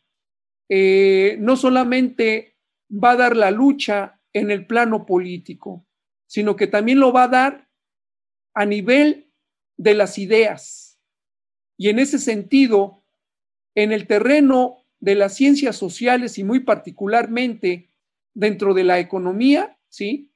eh, 0.68 1.38
no 1.40 1.56
solamente 1.56 2.58
va 2.92 3.12
a 3.12 3.16
dar 3.16 3.38
la 3.38 3.50
lucha 3.50 4.20
en 4.34 4.52
el 4.52 4.68
plano 4.68 5.06
político, 5.06 5.86
sino 6.28 6.58
que 6.58 6.68
también 6.68 7.00
lo 7.00 7.14
va 7.14 7.24
a 7.24 7.30
dar 7.30 7.70
a 8.54 8.66
nivel 8.66 9.32
de 9.78 9.94
las 9.94 10.18
ideas. 10.18 11.00
Y 11.78 11.88
en 11.88 12.00
ese 12.00 12.20
sentido, 12.20 13.01
en 13.76 13.92
el 13.92 14.08
terreno 14.08 14.78
de 15.00 15.16
las 15.16 15.36
ciencias 15.36 15.76
sociales 15.76 16.38
y 16.38 16.44
muy 16.44 16.62
particularmente 16.62 17.90
dentro 18.34 18.74
de 18.74 18.84
la 18.84 19.00
economía, 19.00 19.78
¿sí? 19.90 20.32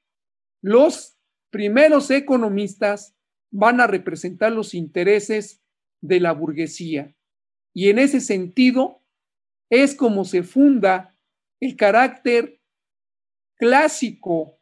Los 0.60 1.16
primeros 1.50 2.10
economistas 2.10 3.16
van 3.50 3.80
a 3.80 3.86
representar 3.86 4.52
los 4.52 4.74
intereses 4.74 5.62
de 6.00 6.20
la 6.20 6.32
burguesía. 6.32 7.14
Y 7.74 7.90
en 7.90 7.98
ese 7.98 8.20
sentido 8.20 9.02
es 9.70 9.94
como 9.94 10.24
se 10.24 10.42
funda 10.42 11.16
el 11.60 11.76
carácter 11.76 12.60
clásico 13.56 14.58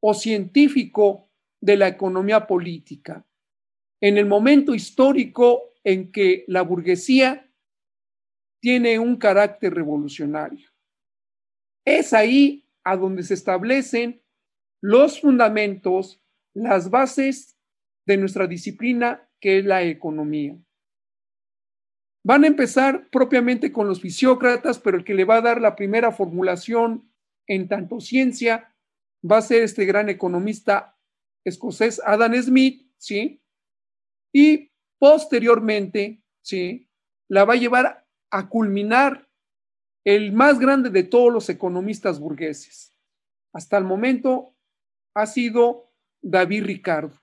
o 0.00 0.14
científico 0.14 1.30
de 1.60 1.76
la 1.76 1.88
economía 1.88 2.46
política, 2.46 3.24
en 4.00 4.18
el 4.18 4.26
momento 4.26 4.74
histórico 4.74 5.74
en 5.84 6.10
que 6.10 6.44
la 6.48 6.62
burguesía 6.62 7.51
tiene 8.62 9.00
un 9.00 9.16
carácter 9.16 9.74
revolucionario. 9.74 10.70
Es 11.84 12.12
ahí 12.12 12.64
a 12.84 12.96
donde 12.96 13.24
se 13.24 13.34
establecen 13.34 14.22
los 14.80 15.20
fundamentos, 15.20 16.22
las 16.54 16.88
bases 16.88 17.58
de 18.06 18.16
nuestra 18.16 18.46
disciplina, 18.46 19.28
que 19.40 19.58
es 19.58 19.64
la 19.64 19.82
economía. 19.82 20.56
Van 22.24 22.44
a 22.44 22.46
empezar 22.46 23.10
propiamente 23.10 23.72
con 23.72 23.88
los 23.88 24.00
fisiócratas, 24.00 24.78
pero 24.78 24.96
el 24.96 25.04
que 25.04 25.14
le 25.14 25.24
va 25.24 25.36
a 25.36 25.42
dar 25.42 25.60
la 25.60 25.74
primera 25.74 26.12
formulación 26.12 27.12
en 27.48 27.66
tanto 27.66 28.00
ciencia 28.00 28.76
va 29.28 29.38
a 29.38 29.42
ser 29.42 29.64
este 29.64 29.84
gran 29.86 30.08
economista 30.08 30.96
escocés 31.44 32.00
Adam 32.04 32.40
Smith, 32.40 32.88
¿sí? 32.96 33.42
Y 34.32 34.70
posteriormente, 35.00 36.22
¿sí? 36.42 36.88
La 37.28 37.44
va 37.44 37.54
a 37.54 37.56
llevar 37.56 38.01
a 38.32 38.48
culminar 38.48 39.28
el 40.04 40.32
más 40.32 40.58
grande 40.58 40.90
de 40.90 41.04
todos 41.04 41.32
los 41.32 41.48
economistas 41.48 42.18
burgueses. 42.18 42.92
Hasta 43.52 43.76
el 43.76 43.84
momento 43.84 44.56
ha 45.14 45.26
sido 45.26 45.92
David 46.20 46.64
Ricardo. 46.64 47.20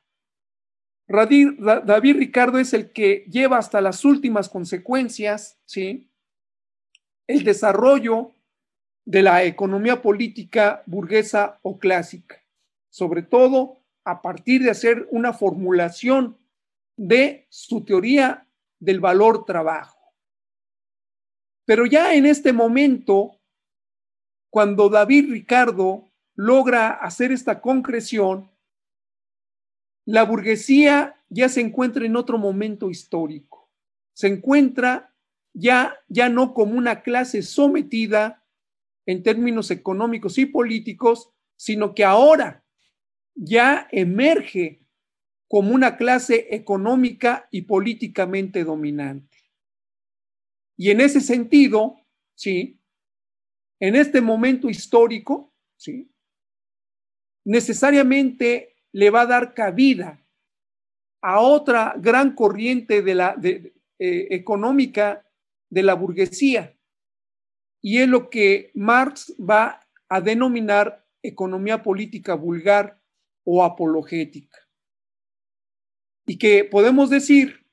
David 1.08 2.16
Ricardo 2.16 2.60
es 2.60 2.74
el 2.74 2.92
que 2.94 3.25
lleva 3.28 3.58
hasta 3.58 3.82
las 3.82 4.06
últimas 4.06 4.48
consecuencias, 4.48 5.60
¿sí? 5.66 6.12
El 7.28 7.44
desarrollo 7.44 8.36
de 9.06 9.24
la 9.24 9.44
economía 9.44 10.04
política 10.04 10.84
burguesa 10.86 11.60
o 11.63 11.80
clásica, 11.80 12.46
sobre 12.89 13.24
todo 13.24 13.80
a 14.04 14.22
partir 14.22 14.62
de 14.62 14.70
hacer 14.70 15.08
una 15.10 15.34
formulación 15.34 16.38
de 16.96 17.48
su 17.50 17.84
teoría 17.84 18.48
del 18.80 19.00
valor 19.00 19.46
trabajo. 19.46 19.99
Pero 21.70 21.86
ya 21.86 22.16
en 22.16 22.26
este 22.26 22.52
momento, 22.52 23.40
cuando 24.50 24.90
David 24.90 25.30
Ricardo 25.30 26.10
logra 26.34 26.90
hacer 26.90 27.32
esta 27.32 27.62
concreción, 27.62 28.50
la 30.04 30.24
burguesía 30.24 31.16
ya 31.30 31.48
se 31.48 31.62
encuentra 31.62 32.08
en 32.08 32.16
otro 32.16 32.40
momento 32.40 32.90
histórico. 32.90 33.70
Se 34.14 34.30
encuentra 34.30 35.14
ya, 35.54 35.96
ya 36.08 36.28
no 36.28 36.56
como 36.56 36.76
una 36.76 37.04
clase 37.04 37.44
sometida 37.44 38.44
en 39.06 39.22
términos 39.22 39.70
económicos 39.70 40.40
y 40.40 40.48
políticos, 40.48 41.30
sino 41.56 41.94
que 41.94 42.04
ahora 42.04 42.64
ya 43.36 43.88
emerge 43.92 44.82
como 45.48 45.76
una 45.76 45.98
clase 45.98 46.48
económica 46.50 47.48
y 47.52 47.62
políticamente 47.62 48.64
dominante. 48.64 49.28
Y 50.79 50.91
en 50.91 51.01
ese 51.01 51.19
sentido, 51.19 52.00
sí, 52.36 52.79
en 53.81 53.98
este 53.98 54.21
momento 54.21 54.69
histórico, 54.69 55.53
sí, 55.75 56.09
necesariamente 57.43 58.77
le 58.93 59.09
va 59.09 59.21
a 59.21 59.25
dar 59.25 59.53
cabida 59.53 60.25
a 61.21 61.41
otra 61.41 61.95
gran 61.98 62.33
corriente 62.33 63.01
de 63.01 63.13
la, 63.13 63.36
de, 63.36 63.74
eh, 64.00 64.27
económica 64.31 65.29
de 65.69 65.83
la 65.83 65.95
burguesía. 65.95 66.74
Y 67.81 67.98
es 67.98 68.07
lo 68.07 68.29
que 68.29 68.72
Marx 68.74 69.35
va 69.37 69.85
a 70.07 70.22
denominar 70.22 71.05
economía 71.22 71.83
política 71.83 72.35
vulgar 72.35 73.01
o 73.44 73.65
apologética. 73.65 74.57
Y 76.25 76.37
que 76.37 76.63
podemos 76.63 77.09
decir 77.09 77.65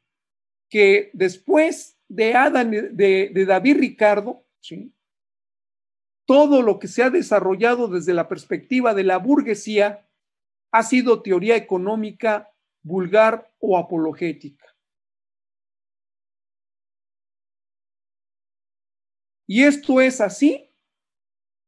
que 0.69 1.11
después 1.13 1.96
de, 2.09 2.35
Adam, 2.35 2.71
de, 2.71 3.31
de 3.33 3.45
David 3.45 3.79
Ricardo, 3.79 4.47
todo 6.27 6.63
lo 6.63 6.79
que 6.79 6.89
se 6.89 7.03
ha 7.03 7.11
desarrollado 7.11 7.89
desde 7.89 8.15
la 8.15 8.29
perspectiva 8.29 8.95
de 8.95 9.05
la 9.05 9.19
burguesía 9.19 10.09
ha 10.73 10.83
sido 10.83 11.23
teoría 11.23 11.57
económica 11.57 12.53
vulgar 12.83 13.53
o 13.59 13.79
apologética. 13.79 14.67
Y 19.49 19.63
esto 19.63 20.01
es 20.01 20.21
así 20.21 20.73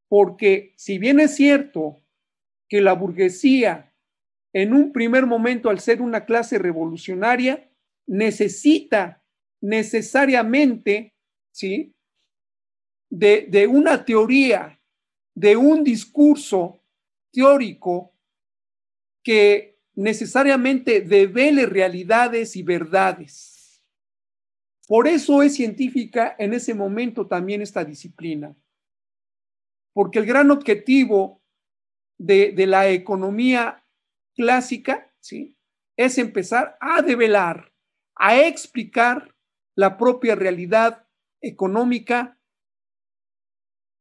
porque 0.08 0.74
si 0.76 0.98
bien 0.98 1.20
es 1.20 1.36
cierto 1.36 2.02
que 2.68 2.80
la 2.80 2.94
burguesía 2.94 3.94
en 4.52 4.72
un 4.72 4.92
primer 4.92 5.26
momento 5.26 5.70
al 5.70 5.80
ser 5.80 6.02
una 6.02 6.24
clase 6.24 6.58
revolucionaria 6.58 7.70
necesita 8.06 9.22
necesariamente, 9.60 11.14
¿sí? 11.50 11.94
De, 13.10 13.46
de 13.48 13.66
una 13.66 14.04
teoría, 14.04 14.80
de 15.34 15.56
un 15.56 15.82
discurso 15.82 16.82
teórico 17.32 18.12
que 19.22 19.78
necesariamente 19.94 21.00
devele 21.00 21.66
realidades 21.66 22.56
y 22.56 22.62
verdades. 22.62 23.82
Por 24.86 25.06
eso 25.06 25.42
es 25.42 25.54
científica 25.54 26.34
en 26.38 26.54
ese 26.54 26.74
momento 26.74 27.26
también 27.26 27.60
esta 27.60 27.84
disciplina. 27.84 28.56
Porque 29.92 30.18
el 30.18 30.26
gran 30.26 30.50
objetivo 30.50 31.42
de, 32.16 32.52
de 32.52 32.66
la 32.66 32.88
economía 32.88 33.82
clásica 34.34 35.12
¿sí? 35.20 35.56
es 35.96 36.16
empezar 36.16 36.76
a 36.80 37.02
develar, 37.02 37.72
a 38.14 38.40
explicar 38.40 39.34
la 39.78 39.96
propia 39.96 40.34
realidad 40.34 41.06
económica 41.40 42.36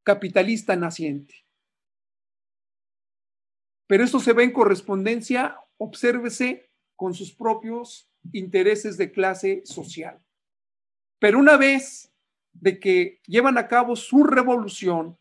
capitalista 0.04 0.76
naciente. 0.76 1.46
Pero 3.86 4.04
eso 4.04 4.20
se 4.20 4.34
ve 4.34 4.46
en 4.46 4.54
correspondencia, 4.54 5.56
obsérvese, 5.78 6.72
con 6.96 7.14
sus 7.14 7.32
propios 7.32 8.10
intereses 8.34 8.98
de 8.98 9.12
clase 9.12 9.62
social. 9.66 10.20
Pero 11.20 11.38
una 11.38 11.58
vez 11.58 12.12
de 12.54 12.80
que 12.80 13.22
llevan 13.28 13.60
a 13.60 13.68
cabo 13.68 13.96
su 13.96 14.24
revolución, 14.24 15.16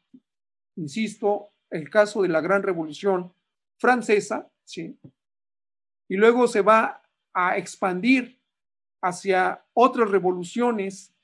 insisto, 0.74 1.50
el 1.68 1.90
caso 1.90 2.22
de 2.22 2.28
la 2.28 2.40
gran 2.40 2.62
revolución 2.62 3.30
francesa, 3.76 4.50
¿sí? 4.64 4.98
y 6.08 6.16
luego 6.16 6.48
se 6.48 6.62
va 6.62 7.02
a 7.34 7.58
expandir 7.58 8.40
hacia 9.02 9.64
otras 9.72 10.10
revoluciones 10.10 11.14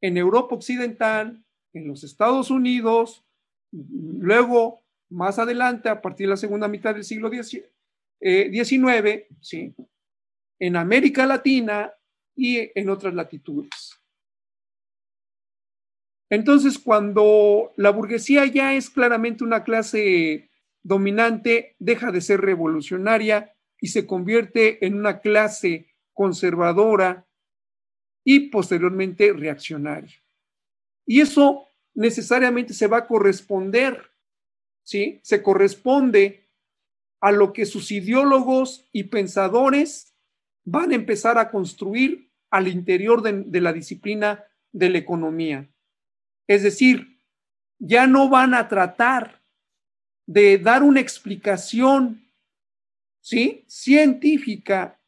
en 0.00 0.16
Europa 0.16 0.54
Occidental, 0.54 1.42
en 1.72 1.88
los 1.88 2.04
Estados 2.04 2.50
Unidos, 2.50 3.24
luego 3.72 4.82
más 5.10 5.38
adelante, 5.38 5.88
a 5.88 6.00
partir 6.00 6.26
de 6.26 6.30
la 6.30 6.36
segunda 6.36 6.68
mitad 6.68 6.94
del 6.94 7.04
siglo 7.04 7.30
XIX, 7.30 7.64
eh, 8.20 9.28
¿sí? 9.40 9.74
en 10.58 10.76
América 10.76 11.26
Latina 11.26 11.92
y 12.36 12.70
en 12.78 12.88
otras 12.88 13.14
latitudes. 13.14 14.00
Entonces, 16.30 16.78
cuando 16.78 17.72
la 17.76 17.90
burguesía 17.90 18.46
ya 18.46 18.74
es 18.74 18.90
claramente 18.90 19.44
una 19.44 19.62
clase 19.62 20.50
dominante, 20.82 21.76
deja 21.78 22.10
de 22.12 22.20
ser 22.20 22.40
revolucionaria 22.40 23.54
y 23.80 23.88
se 23.88 24.06
convierte 24.06 24.84
en 24.84 24.94
una 24.94 25.20
clase 25.20 25.93
conservadora 26.14 27.26
y 28.24 28.48
posteriormente 28.48 29.32
reaccionaria. 29.32 30.16
Y 31.06 31.20
eso 31.20 31.66
necesariamente 31.94 32.72
se 32.72 32.86
va 32.86 32.98
a 32.98 33.06
corresponder 33.06 34.14
¿sí? 34.84 35.18
Se 35.22 35.42
corresponde 35.42 36.48
a 37.20 37.32
lo 37.32 37.52
que 37.52 37.66
sus 37.66 37.90
ideólogos 37.90 38.88
y 38.92 39.04
pensadores 39.04 40.14
van 40.64 40.92
a 40.92 40.94
empezar 40.94 41.38
a 41.38 41.50
construir 41.50 42.30
al 42.50 42.68
interior 42.68 43.22
de, 43.22 43.44
de 43.44 43.60
la 43.60 43.72
disciplina 43.72 44.44
de 44.72 44.90
la 44.90 44.98
economía. 44.98 45.68
Es 46.46 46.62
decir, 46.62 47.18
ya 47.78 48.06
no 48.06 48.28
van 48.28 48.54
a 48.54 48.68
tratar 48.68 49.42
de 50.26 50.58
dar 50.58 50.82
una 50.82 51.00
explicación 51.00 52.30
¿sí? 53.20 53.64
científica 53.66 55.00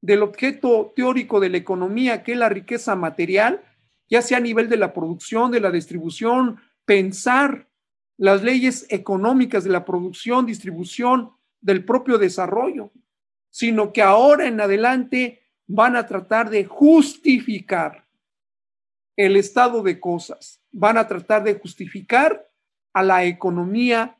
del 0.00 0.22
objeto 0.22 0.92
teórico 0.96 1.40
de 1.40 1.50
la 1.50 1.58
economía, 1.58 2.22
que 2.22 2.32
es 2.32 2.38
la 2.38 2.48
riqueza 2.48 2.96
material, 2.96 3.62
ya 4.08 4.22
sea 4.22 4.38
a 4.38 4.40
nivel 4.40 4.68
de 4.68 4.76
la 4.76 4.92
producción, 4.92 5.50
de 5.50 5.60
la 5.60 5.70
distribución, 5.70 6.60
pensar 6.84 7.68
las 8.16 8.42
leyes 8.42 8.86
económicas 8.90 9.64
de 9.64 9.70
la 9.70 9.84
producción, 9.84 10.46
distribución, 10.46 11.32
del 11.60 11.84
propio 11.84 12.18
desarrollo, 12.18 12.90
sino 13.50 13.92
que 13.92 14.02
ahora 14.02 14.46
en 14.46 14.60
adelante 14.60 15.42
van 15.66 15.96
a 15.96 16.06
tratar 16.06 16.50
de 16.50 16.64
justificar 16.64 18.06
el 19.16 19.36
estado 19.36 19.82
de 19.82 20.00
cosas, 20.00 20.62
van 20.72 20.96
a 20.96 21.06
tratar 21.06 21.44
de 21.44 21.54
justificar 21.54 22.48
a 22.92 23.02
la 23.02 23.24
economía 23.24 24.18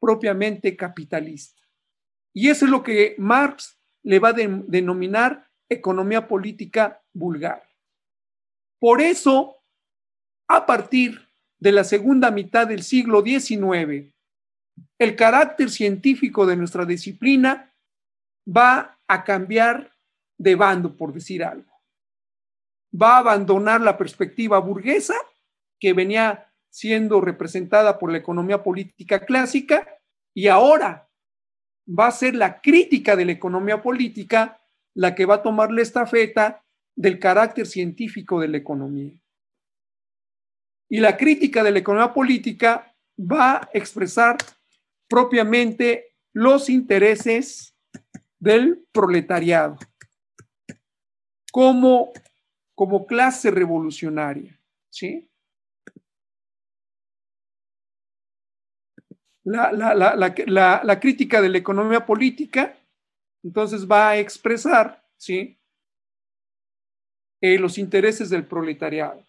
propiamente 0.00 0.76
capitalista. 0.76 1.60
Y 2.32 2.48
eso 2.48 2.64
es 2.64 2.70
lo 2.70 2.82
que 2.82 3.14
Marx 3.18 3.78
le 4.04 4.18
va 4.18 4.30
a 4.30 4.34
denominar 4.34 5.48
economía 5.68 6.26
política 6.28 7.02
vulgar. 7.12 7.62
Por 8.80 9.00
eso, 9.00 9.62
a 10.48 10.66
partir 10.66 11.28
de 11.60 11.72
la 11.72 11.84
segunda 11.84 12.30
mitad 12.30 12.66
del 12.66 12.82
siglo 12.82 13.22
XIX, 13.22 14.12
el 14.98 15.16
carácter 15.16 15.70
científico 15.70 16.46
de 16.46 16.56
nuestra 16.56 16.84
disciplina 16.84 17.72
va 18.44 18.98
a 19.06 19.24
cambiar 19.24 19.92
de 20.38 20.56
bando, 20.56 20.96
por 20.96 21.12
decir 21.12 21.44
algo. 21.44 21.70
Va 23.00 23.16
a 23.16 23.18
abandonar 23.18 23.80
la 23.80 23.96
perspectiva 23.96 24.58
burguesa 24.58 25.14
que 25.80 25.92
venía 25.92 26.52
siendo 26.70 27.20
representada 27.20 27.98
por 27.98 28.10
la 28.10 28.18
economía 28.18 28.62
política 28.62 29.24
clásica 29.24 29.86
y 30.34 30.48
ahora 30.48 31.08
va 31.86 32.06
a 32.08 32.12
ser 32.12 32.34
la 32.34 32.60
crítica 32.60 33.16
de 33.16 33.24
la 33.24 33.32
economía 33.32 33.82
política 33.82 34.60
la 34.94 35.14
que 35.14 35.26
va 35.26 35.36
a 35.36 35.42
tomar 35.42 35.72
la 35.72 35.82
estafeta 35.82 36.64
del 36.94 37.18
carácter 37.18 37.66
científico 37.66 38.40
de 38.40 38.48
la 38.48 38.58
economía. 38.58 39.12
Y 40.88 41.00
la 41.00 41.16
crítica 41.16 41.62
de 41.62 41.70
la 41.70 41.78
economía 41.78 42.12
política 42.12 42.94
va 43.18 43.56
a 43.56 43.70
expresar 43.72 44.36
propiamente 45.08 46.16
los 46.34 46.68
intereses 46.68 47.74
del 48.38 48.86
proletariado 48.92 49.78
como, 51.50 52.12
como 52.74 53.06
clase 53.06 53.50
revolucionaria. 53.50 54.58
¿sí? 54.90 55.30
La, 59.44 59.72
la, 59.72 61.00
crítica 61.00 61.40
de 61.40 61.48
la 61.48 61.58
economía 61.58 62.06
política 62.06 62.76
entonces 63.42 63.90
va 63.90 64.10
a 64.10 64.18
expresar 64.18 65.04
¿sí? 65.16 65.58
Eh, 67.40 67.58
los 67.58 67.76
intereses 67.78 68.30
del 68.30 68.46
proletariado. 68.46 69.26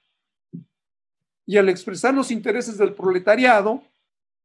Y 1.46 1.58
al 1.58 1.68
expresar 1.68 2.14
los 2.14 2.30
intereses 2.32 2.78
del 2.78 2.94
proletariado, 2.94 3.84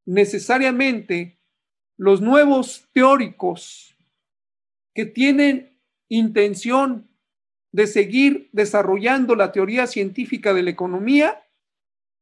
necesariamente 0.07 1.39
los 1.99 2.21
nuevos 2.21 2.89
teóricos 2.93 3.95
que 4.95 5.05
tienen 5.05 5.79
intención 6.09 7.09
de 7.73 7.87
seguir 7.87 8.49
desarrollando 8.53 9.37
la 9.37 9.53
teoría 9.53 9.87
científica 9.87 10.55
de 10.55 10.63
la 10.63 10.71
economía, 10.71 11.45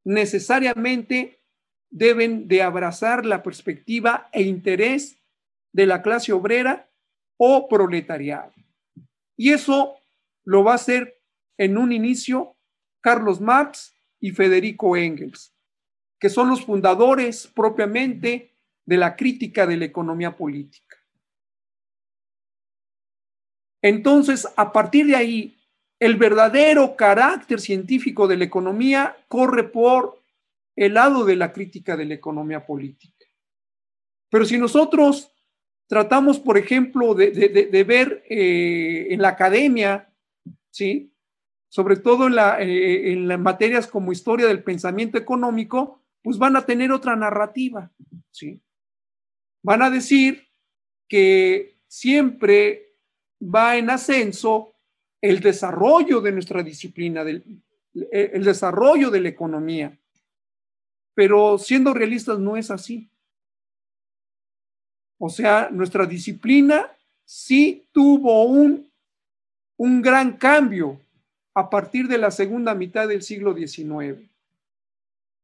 necesariamente 0.03 1.36
deben 1.89 2.47
de 2.47 2.61
abrazar 2.61 3.25
la 3.25 3.43
perspectiva 3.43 4.29
e 4.31 4.43
interés 4.43 5.17
de 5.71 5.85
la 5.85 6.01
clase 6.01 6.33
obrera 6.33 6.89
o 7.37 7.67
proletariado. 7.67 8.51
Y 9.35 9.51
eso 9.51 9.95
lo 10.43 10.63
va 10.63 10.73
a 10.73 10.75
hacer 10.75 11.21
en 11.57 11.77
un 11.77 11.91
inicio 11.91 12.55
Carlos 13.01 13.39
Marx 13.39 13.93
y 14.19 14.31
Federico 14.31 14.95
Engels, 14.97 15.53
que 16.19 16.29
son 16.29 16.49
los 16.49 16.65
fundadores 16.65 17.47
propiamente 17.47 18.51
de 18.85 18.97
la 18.97 19.15
crítica 19.15 19.67
de 19.67 19.77
la 19.77 19.85
economía 19.85 20.35
política. 20.35 20.97
Entonces, 23.81 24.47
a 24.55 24.71
partir 24.71 25.05
de 25.05 25.15
ahí, 25.15 25.57
el 25.99 26.15
verdadero 26.15 26.95
carácter 26.95 27.59
científico 27.59 28.27
de 28.27 28.37
la 28.37 28.45
economía 28.45 29.17
corre 29.27 29.63
por 29.63 30.16
el 30.77 30.93
lado 30.93 31.25
de 31.25 31.35
la 31.35 31.51
crítica 31.51 31.97
de 31.97 32.05
la 32.05 32.13
economía 32.13 32.65
política. 32.65 33.25
Pero 34.29 34.45
si 34.45 34.57
nosotros 34.57 35.33
tratamos, 35.87 36.39
por 36.39 36.57
ejemplo, 36.57 37.15
de, 37.15 37.83
ver 37.85 38.23
eh, 38.29 39.07
en 39.09 39.21
la 39.21 39.29
academia, 39.29 40.13
¿sí? 40.69 41.11
sobre 41.67 41.97
todo 41.97 42.29
eh, 42.29 43.11
en 43.11 43.27
las 43.27 43.39
materias 43.39 43.87
como 43.87 44.11
historia 44.11 44.45
del 44.45 44.63
pensamiento 44.63 45.17
económico, 45.17 46.03
pues 46.21 46.37
van 46.37 46.55
a 46.55 46.65
tener 46.65 46.91
otra 46.91 47.15
narrativa. 47.15 47.91
¿sí? 48.29 48.61
Van 49.63 49.81
a 49.81 49.89
decir 49.89 50.47
que 51.07 51.79
siempre 51.87 52.97
va 53.41 53.77
en 53.77 53.89
ascenso 53.89 54.75
el 55.21 55.39
desarrollo 55.39 56.21
de 56.21 56.31
nuestra 56.33 56.61
disciplina, 56.61 57.23
del, 57.23 57.63
el 58.11 58.43
desarrollo 58.43 59.09
de 59.09 59.21
la 59.21 59.29
economía. 59.29 59.97
Pero 61.17 61.57
siendo 61.57 61.95
realistas 61.95 62.37
no 62.37 62.57
es 62.57 62.69
así. 62.69 63.09
O 65.17 65.29
sea, 65.29 65.67
nuestra 65.71 66.05
disciplina 66.05 66.91
sí 67.25 67.87
tuvo 67.91 68.43
un, 68.43 68.87
un 69.77 70.01
gran 70.03 70.37
cambio 70.37 71.01
a 71.55 71.71
partir 71.71 72.07
de 72.07 72.19
la 72.19 72.29
segunda 72.29 72.75
mitad 72.75 73.07
del 73.07 73.23
siglo 73.23 73.55
XIX. 73.55 74.29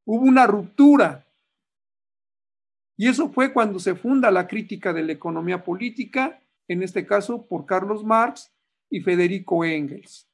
Hubo 0.05 0.21
una 0.21 0.45
ruptura. 0.45 1.25
Y 2.95 3.07
eso 3.07 3.29
fue 3.29 3.51
cuando 3.51 3.79
se 3.79 3.95
funda 3.95 4.29
la 4.29 4.47
crítica 4.47 4.93
de 4.93 5.01
la 5.01 5.13
economía 5.13 5.63
política, 5.63 6.39
en 6.67 6.83
este 6.83 7.03
caso 7.03 7.47
por 7.47 7.65
Carlos 7.65 8.03
Marx 8.03 8.51
y 8.91 9.01
Federico 9.01 9.65
Engels. 9.65 10.27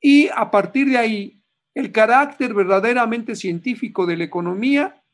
Y 0.00 0.28
a 0.28 0.50
partir 0.50 0.88
de 0.88 0.96
ahí, 0.96 1.42
el 1.76 1.92
carácter 1.92 2.54
verdaderamente 2.54 3.36
científico 3.36 4.06
de 4.06 4.16
la 4.16 4.24
economía 4.24 5.04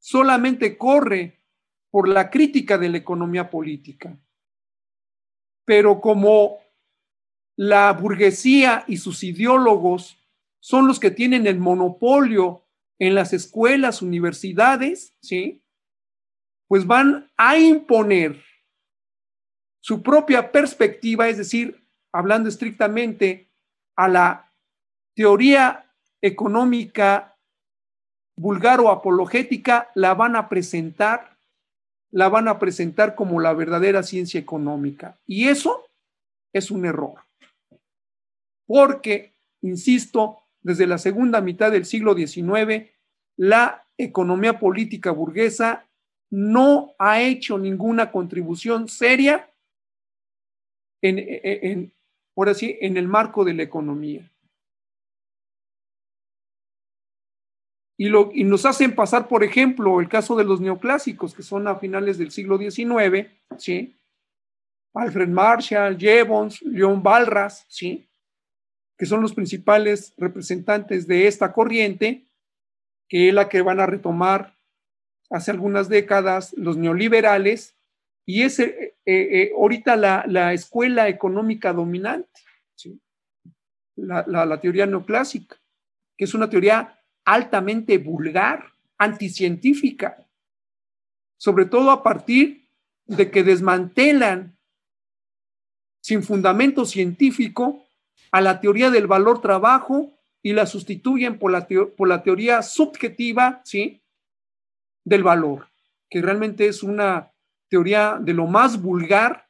solamente 0.00 0.76
corre 0.76 1.44
por 1.92 2.08
la 2.08 2.28
crítica 2.28 2.76
de 2.76 2.88
la 2.88 2.98
economía 2.98 3.48
política. 3.50 4.18
Pero 5.64 6.00
como 6.00 6.58
la 7.56 7.92
burguesía 7.92 8.84
y 8.88 8.96
sus 8.96 9.22
ideólogos 9.22 10.18
son 10.58 10.88
los 10.88 10.98
que 10.98 11.12
tienen 11.12 11.46
el 11.46 11.60
monopolio 11.60 12.64
en 12.98 13.14
las 13.14 13.32
escuelas, 13.32 14.02
universidades, 14.02 15.14
¿sí? 15.22 15.62
Pues 16.66 16.84
van 16.84 17.30
a 17.36 17.56
imponer 17.56 18.42
su 19.80 20.02
propia 20.02 20.50
perspectiva, 20.50 21.28
es 21.28 21.38
decir, 21.38 21.86
hablando 22.12 22.48
estrictamente 22.48 23.52
a 23.94 24.08
la 24.08 24.49
teoría 25.20 25.84
económica 26.22 27.36
vulgar 28.38 28.80
o 28.80 28.88
apologética 28.88 29.90
la 29.94 30.14
van 30.14 30.34
a 30.34 30.48
presentar, 30.48 31.36
la 32.10 32.30
van 32.30 32.48
a 32.48 32.58
presentar 32.58 33.14
como 33.14 33.38
la 33.38 33.52
verdadera 33.52 34.02
ciencia 34.02 34.40
económica. 34.40 35.18
Y 35.26 35.48
eso 35.48 35.84
es 36.54 36.70
un 36.70 36.86
error. 36.86 37.16
Porque, 38.66 39.34
insisto, 39.60 40.38
desde 40.62 40.86
la 40.86 40.96
segunda 40.96 41.42
mitad 41.42 41.70
del 41.70 41.84
siglo 41.84 42.14
XIX, 42.14 42.90
la 43.36 43.84
economía 43.98 44.58
política 44.58 45.10
burguesa 45.10 45.84
no 46.30 46.94
ha 46.98 47.20
hecho 47.20 47.58
ninguna 47.58 48.10
contribución 48.10 48.88
seria 48.88 49.50
en, 51.02 51.92
ahora 52.34 52.54
sí, 52.54 52.78
en 52.80 52.96
el 52.96 53.06
marco 53.06 53.44
de 53.44 53.52
la 53.52 53.64
economía. 53.64 54.29
Y, 58.00 58.08
lo, 58.08 58.30
nos 58.34 58.64
hacen 58.64 58.94
pasar, 58.94 59.28
por 59.28 59.44
ejemplo, 59.44 60.00
el 60.00 60.08
caso 60.08 60.34
de 60.34 60.42
los 60.42 60.58
neoclásicos, 60.58 61.34
que 61.34 61.42
son 61.42 61.68
a 61.68 61.76
finales 61.76 62.16
del 62.16 62.30
siglo 62.30 62.56
XIX, 62.56 63.28
¿sí? 63.58 63.94
Alfred 64.94 65.28
Marshall, 65.28 65.98
Jevons, 65.98 66.62
Leon 66.62 67.02
Balras, 67.02 67.66
¿sí? 67.68 68.08
que 68.96 69.04
son 69.04 69.20
los 69.20 69.34
principales 69.34 70.14
representantes 70.16 71.06
de 71.06 71.26
esta 71.26 71.52
corriente, 71.52 72.24
que 73.06 73.28
es 73.28 73.34
la 73.34 73.50
que 73.50 73.60
van 73.60 73.80
a 73.80 73.86
retomar 73.86 74.56
hace 75.28 75.50
algunas 75.50 75.90
décadas 75.90 76.54
los 76.56 76.78
neoliberales, 76.78 77.76
y 78.24 78.44
es 78.44 78.60
eh, 78.60 78.96
eh, 79.04 79.28
eh, 79.30 79.52
ahorita 79.54 79.96
la, 79.96 80.24
la, 80.26 80.54
escuela 80.54 81.06
económica 81.10 81.74
dominante, 81.74 82.40
¿sí? 82.74 82.98
la, 83.96 84.24
la 84.26 84.58
teoría 84.58 84.86
neoclásica, 84.86 85.60
que 86.16 86.24
es 86.24 86.32
una 86.32 86.48
teoría 86.48 86.96
altamente 87.24 87.98
vulgar, 87.98 88.72
anticientífica, 88.98 90.26
sobre 91.36 91.64
todo 91.64 91.90
a 91.90 92.02
partir 92.02 92.68
de 93.06 93.30
que 93.30 93.42
desmantelan 93.42 94.58
sin 96.00 96.22
fundamento 96.22 96.84
científico 96.84 97.84
a 98.30 98.40
la 98.40 98.60
teoría 98.60 98.90
del 98.90 99.06
valor 99.06 99.40
trabajo 99.40 100.18
y 100.42 100.52
la 100.52 100.66
sustituyen 100.66 101.38
por 101.38 101.50
la, 101.52 102.22
teoría 102.22 102.62
subjetiva, 102.62 103.60
¿sí? 103.64 104.02
Del 105.04 105.22
valor, 105.22 105.68
que 106.08 106.22
realmente 106.22 106.66
es 106.66 106.82
una 106.82 107.32
teoría 107.68 108.18
de 108.20 108.34
lo 108.34 108.46
más 108.46 108.80
vulgar, 108.80 109.48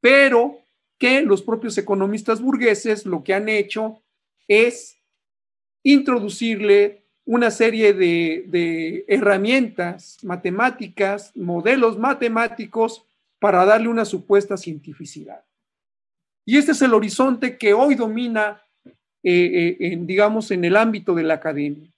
pero 0.00 0.58
que 0.98 1.22
los 1.22 1.42
propios 1.42 1.78
economistas 1.78 2.40
burgueses 2.40 3.06
lo 3.06 3.22
que 3.22 3.34
han 3.34 3.48
hecho 3.48 4.02
es 4.48 4.97
introducirle 5.82 7.04
una 7.24 7.50
serie 7.50 7.92
de, 7.92 8.44
de 8.48 9.04
herramientas 9.08 10.18
matemáticas, 10.22 11.36
modelos 11.36 11.98
matemáticos 11.98 13.04
para 13.38 13.64
darle 13.64 13.88
una 13.88 14.04
supuesta 14.04 14.56
cientificidad. 14.56 15.44
Y 16.48 16.56
este 16.56 16.72
es 16.72 16.80
el 16.80 16.94
horizonte 16.94 17.58
que 17.58 17.74
hoy 17.74 17.94
domina, 17.94 18.62
eh, 18.86 18.96
eh, 19.22 19.76
en, 19.80 20.06
digamos, 20.06 20.50
en 20.50 20.64
el 20.64 20.78
ámbito 20.78 21.14
de 21.14 21.22
la 21.22 21.34
academia. 21.34 21.92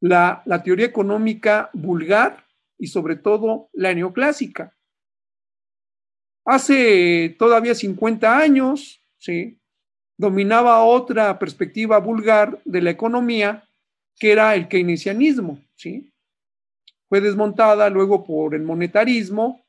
La, 0.00 0.42
la, 0.44 0.62
teoría 0.62 0.84
económica 0.84 1.70
vulgar 1.72 2.44
y 2.78 2.88
sobre 2.88 3.16
todo 3.16 3.70
la 3.72 3.94
neoclásica. 3.94 4.76
Hace 6.44 7.34
todavía 7.38 7.74
50 7.74 8.36
años, 8.36 9.00
¿sí? 9.16 9.58
Dominaba 10.16 10.84
otra 10.84 11.38
perspectiva 11.38 11.98
vulgar 11.98 12.60
de 12.64 12.82
la 12.82 12.90
economía, 12.90 13.68
que 14.18 14.32
era 14.32 14.54
el 14.54 14.68
keynesianismo. 14.68 15.58
¿sí? 15.74 16.12
Fue 17.08 17.20
desmontada 17.20 17.90
luego 17.90 18.24
por 18.24 18.54
el 18.54 18.62
monetarismo, 18.62 19.64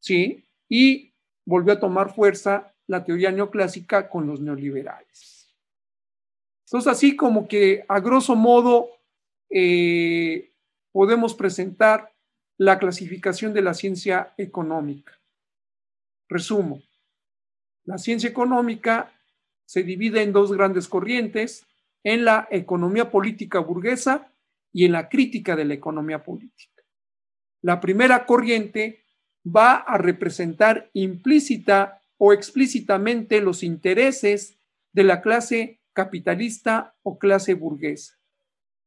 ¿sí? 0.00 0.44
y 0.68 1.12
volvió 1.44 1.74
a 1.74 1.80
tomar 1.80 2.14
fuerza 2.14 2.72
la 2.86 3.04
teoría 3.04 3.30
neoclásica 3.30 4.08
con 4.08 4.26
los 4.26 4.40
neoliberales. 4.40 5.48
Entonces, 6.66 6.92
así 6.92 7.16
como 7.16 7.48
que 7.48 7.84
a 7.88 7.98
grosso 7.98 8.36
modo 8.36 8.90
eh, 9.48 10.52
podemos 10.92 11.34
presentar 11.34 12.12
la 12.58 12.78
clasificación 12.78 13.52
de 13.52 13.62
la 13.62 13.74
ciencia 13.74 14.34
económica. 14.36 15.18
Resumo, 16.28 16.82
la 17.84 17.98
ciencia 17.98 18.30
económica 18.30 19.12
se 19.70 19.84
divide 19.84 20.22
en 20.22 20.32
dos 20.32 20.50
grandes 20.50 20.88
corrientes, 20.88 21.64
en 22.02 22.24
la 22.24 22.48
economía 22.50 23.08
política 23.08 23.60
burguesa 23.60 24.32
y 24.72 24.84
en 24.84 24.90
la 24.90 25.08
crítica 25.08 25.54
de 25.54 25.64
la 25.64 25.74
economía 25.74 26.24
política. 26.24 26.82
La 27.62 27.78
primera 27.78 28.26
corriente 28.26 29.04
va 29.46 29.76
a 29.76 29.96
representar 29.96 30.90
implícita 30.92 32.02
o 32.18 32.32
explícitamente 32.32 33.40
los 33.40 33.62
intereses 33.62 34.58
de 34.92 35.04
la 35.04 35.22
clase 35.22 35.78
capitalista 35.92 36.96
o 37.04 37.16
clase 37.16 37.54
burguesa. 37.54 38.18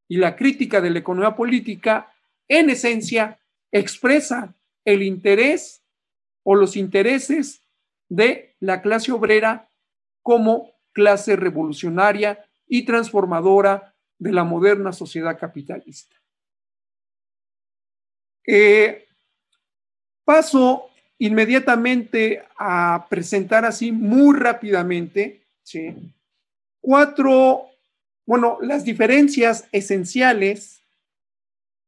Y 0.09 0.17
la 0.17 0.35
crítica 0.35 0.81
de 0.81 0.89
la 0.89 0.99
economía 0.99 1.33
política, 1.33 2.13
en 2.49 2.69
esencia, 2.69 3.39
expresa 3.71 4.53
el 4.83 5.01
interés 5.01 5.81
o 6.43 6.55
los 6.55 6.75
intereses 6.75 7.61
de 8.09 8.57
la 8.59 8.81
clase 8.81 9.13
obrera 9.13 9.69
como 10.21 10.72
clase 10.93 11.35
revolucionaria 11.35 12.45
y 12.67 12.85
transformadora 12.85 13.93
de 14.17 14.31
la 14.31 14.43
moderna 14.43 14.93
sociedad 14.93 15.37
capitalista. 15.37 16.15
Eh, 18.45 19.07
paso 20.23 20.89
inmediatamente 21.17 22.43
a 22.57 23.05
presentar 23.09 23.65
así 23.65 23.91
muy 23.91 24.37
rápidamente. 24.37 25.41
Cuatro, 26.81 27.69
bueno, 28.25 28.57
las 28.61 28.83
diferencias 28.83 29.67
esenciales 29.71 30.81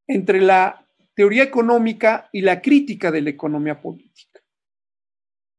entre 0.08 0.40
la 0.40 0.86
teoría 1.14 1.44
económica 1.44 2.30
y 2.32 2.42
la 2.42 2.62
crítica 2.62 3.12
de 3.12 3.22
la 3.22 3.30
economía 3.30 3.82
política. 3.82 4.42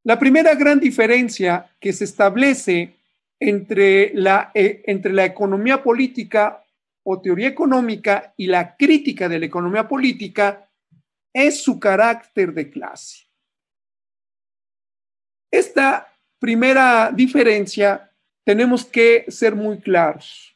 La 0.03 0.17
primera 0.17 0.55
gran 0.55 0.79
diferencia 0.79 1.69
que 1.79 1.91
se 1.91 2.05
establece 2.05 2.96
entre 3.39 4.11
la, 4.13 4.51
eh, 4.53 4.83
entre 4.85 5.13
la 5.13 5.25
economía 5.25 5.83
política 5.83 6.63
o 7.03 7.21
teoría 7.21 7.47
económica 7.47 8.33
y 8.35 8.47
la 8.47 8.75
crítica 8.75 9.29
de 9.29 9.39
la 9.39 9.45
economía 9.45 9.87
política 9.87 10.69
es 11.33 11.61
su 11.61 11.79
carácter 11.79 12.53
de 12.53 12.69
clase. 12.69 13.27
Esta 15.51 16.13
primera 16.39 17.11
diferencia 17.13 18.11
tenemos 18.43 18.85
que 18.85 19.25
ser 19.29 19.55
muy 19.55 19.79
claros. 19.79 20.55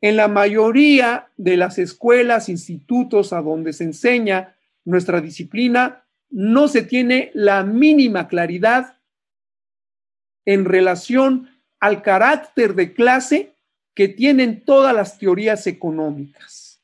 En 0.00 0.16
la 0.16 0.26
mayoría 0.26 1.28
de 1.36 1.56
las 1.56 1.78
escuelas, 1.78 2.48
institutos 2.48 3.32
a 3.32 3.40
donde 3.40 3.72
se 3.72 3.84
enseña 3.84 4.56
nuestra 4.84 5.20
disciplina, 5.20 6.04
no 6.30 6.66
se 6.66 6.82
tiene 6.82 7.30
la 7.34 7.62
mínima 7.62 8.26
claridad 8.26 8.98
en 10.44 10.64
relación 10.64 11.51
al 11.82 12.00
carácter 12.00 12.74
de 12.74 12.94
clase 12.94 13.54
que 13.94 14.08
tienen 14.08 14.64
todas 14.64 14.94
las 14.94 15.18
teorías 15.18 15.66
económicas. 15.66 16.80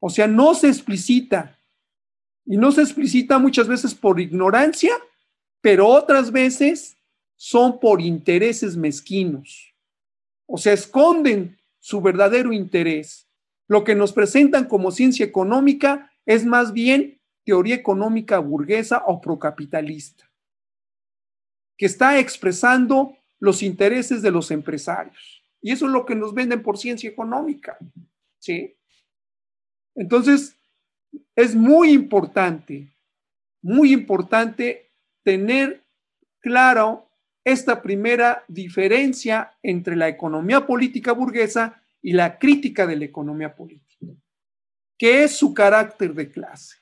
O 0.00 0.10
sea, 0.10 0.26
no 0.26 0.54
se 0.54 0.66
explicita, 0.66 1.56
y 2.44 2.56
no 2.56 2.72
se 2.72 2.82
explicita 2.82 3.38
muchas 3.38 3.68
veces 3.68 3.94
por 3.94 4.18
ignorancia 4.18 4.92
pero 5.62 5.86
otras 5.86 6.30
veces 6.30 6.98
son 7.36 7.80
por 7.80 8.02
intereses 8.02 8.76
mezquinos. 8.76 9.72
O 10.46 10.58
sea, 10.58 10.74
esconden 10.74 11.56
su 11.78 12.02
verdadero 12.02 12.52
interés. 12.52 13.28
Lo 13.68 13.84
que 13.84 13.94
nos 13.94 14.12
presentan 14.12 14.66
como 14.66 14.90
ciencia 14.90 15.24
económica 15.24 16.12
es 16.26 16.44
más 16.44 16.72
bien 16.72 17.20
teoría 17.44 17.76
económica 17.76 18.38
burguesa 18.38 19.04
o 19.06 19.20
procapitalista, 19.20 20.30
que 21.82 21.86
está 21.86 22.16
expresando 22.20 23.16
los 23.40 23.60
intereses 23.60 24.22
de 24.22 24.30
los 24.30 24.52
empresarios. 24.52 25.42
Y 25.60 25.72
eso 25.72 25.86
es 25.86 25.90
lo 25.90 26.06
que 26.06 26.14
nos 26.14 26.32
venden 26.32 26.62
por 26.62 26.78
ciencia 26.78 27.10
económica. 27.10 27.76
¿sí? 28.38 28.76
Entonces, 29.96 30.54
es 31.34 31.56
muy 31.56 31.90
importante, 31.90 32.88
muy 33.60 33.92
importante 33.92 34.92
tener 35.24 35.82
claro 36.38 37.10
esta 37.42 37.82
primera 37.82 38.44
diferencia 38.46 39.52
entre 39.60 39.96
la 39.96 40.06
economía 40.06 40.64
política 40.64 41.10
burguesa 41.10 41.82
y 42.00 42.12
la 42.12 42.38
crítica 42.38 42.86
de 42.86 42.94
la 42.94 43.06
economía 43.06 43.56
política, 43.56 44.06
que 44.96 45.24
es 45.24 45.32
su 45.32 45.52
carácter 45.52 46.14
de 46.14 46.30
clase. 46.30 46.76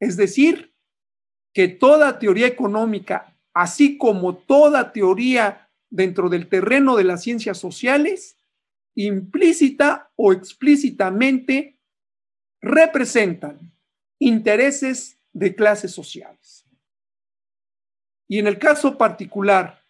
Es 0.00 0.16
decir, 0.16 0.74
que 1.54 1.68
toda 1.68 2.18
teoría 2.18 2.48
económica, 2.48 3.31
así 3.54 3.98
como 3.98 4.36
toda 4.36 4.92
teoría 4.92 5.68
dentro 5.90 6.28
del 6.28 6.48
terreno 6.48 6.96
de 6.96 7.04
las 7.04 7.22
ciencias 7.22 7.58
sociales, 7.58 8.36
implícita 8.94 10.10
o 10.16 10.32
explícitamente 10.32 11.78
representan 12.60 13.72
intereses 14.18 15.18
de 15.32 15.54
clases 15.54 15.92
sociales. 15.92 16.64
Y 18.28 18.38
en 18.38 18.46
el 18.46 18.58
caso 18.58 18.96
particular 18.96 19.82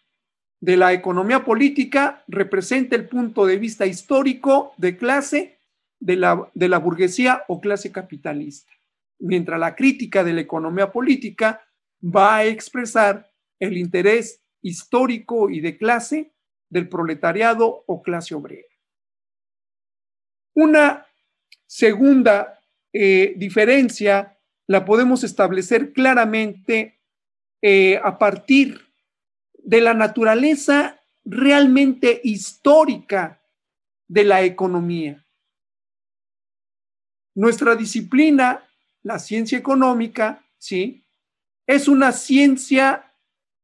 de 0.59 0.77
la 0.77 0.93
economía 0.93 1.43
política, 1.43 2.23
representa 2.27 2.95
el 2.95 3.07
punto 3.07 3.45
de 3.45 3.57
vista 3.57 3.85
histórico 3.85 4.73
de 4.77 4.97
clase 4.97 5.59
de 5.99 6.15
la, 6.15 6.49
de 6.53 6.69
la 6.69 6.79
burguesía 6.79 7.43
o 7.47 7.61
clase 7.61 7.91
capitalista, 7.91 8.71
mientras 9.19 9.59
la 9.59 9.75
crítica 9.75 10.23
de 10.23 10.33
la 10.33 10.41
economía 10.41 10.91
política 10.91 11.61
va 12.03 12.37
a 12.37 12.45
expresar 12.45 13.32
el 13.67 13.77
interés 13.77 14.41
histórico 14.61 15.49
y 15.49 15.59
de 15.61 15.77
clase 15.77 16.33
del 16.69 16.89
proletariado 16.89 17.83
o 17.87 18.01
clase 18.01 18.35
obrera. 18.35 18.67
Una 20.55 21.05
segunda 21.65 22.59
eh, 22.91 23.33
diferencia 23.37 24.37
la 24.67 24.85
podemos 24.85 25.23
establecer 25.23 25.93
claramente 25.93 26.99
eh, 27.61 27.99
a 28.03 28.17
partir 28.17 28.81
de 29.57 29.81
la 29.81 29.93
naturaleza 29.93 30.99
realmente 31.25 32.19
histórica 32.23 33.41
de 34.07 34.23
la 34.23 34.43
economía. 34.43 35.25
Nuestra 37.35 37.75
disciplina, 37.75 38.63
la 39.01 39.17
ciencia 39.19 39.57
económica, 39.57 40.45
¿sí? 40.57 41.03
Es 41.65 41.87
una 41.87 42.11
ciencia 42.11 43.12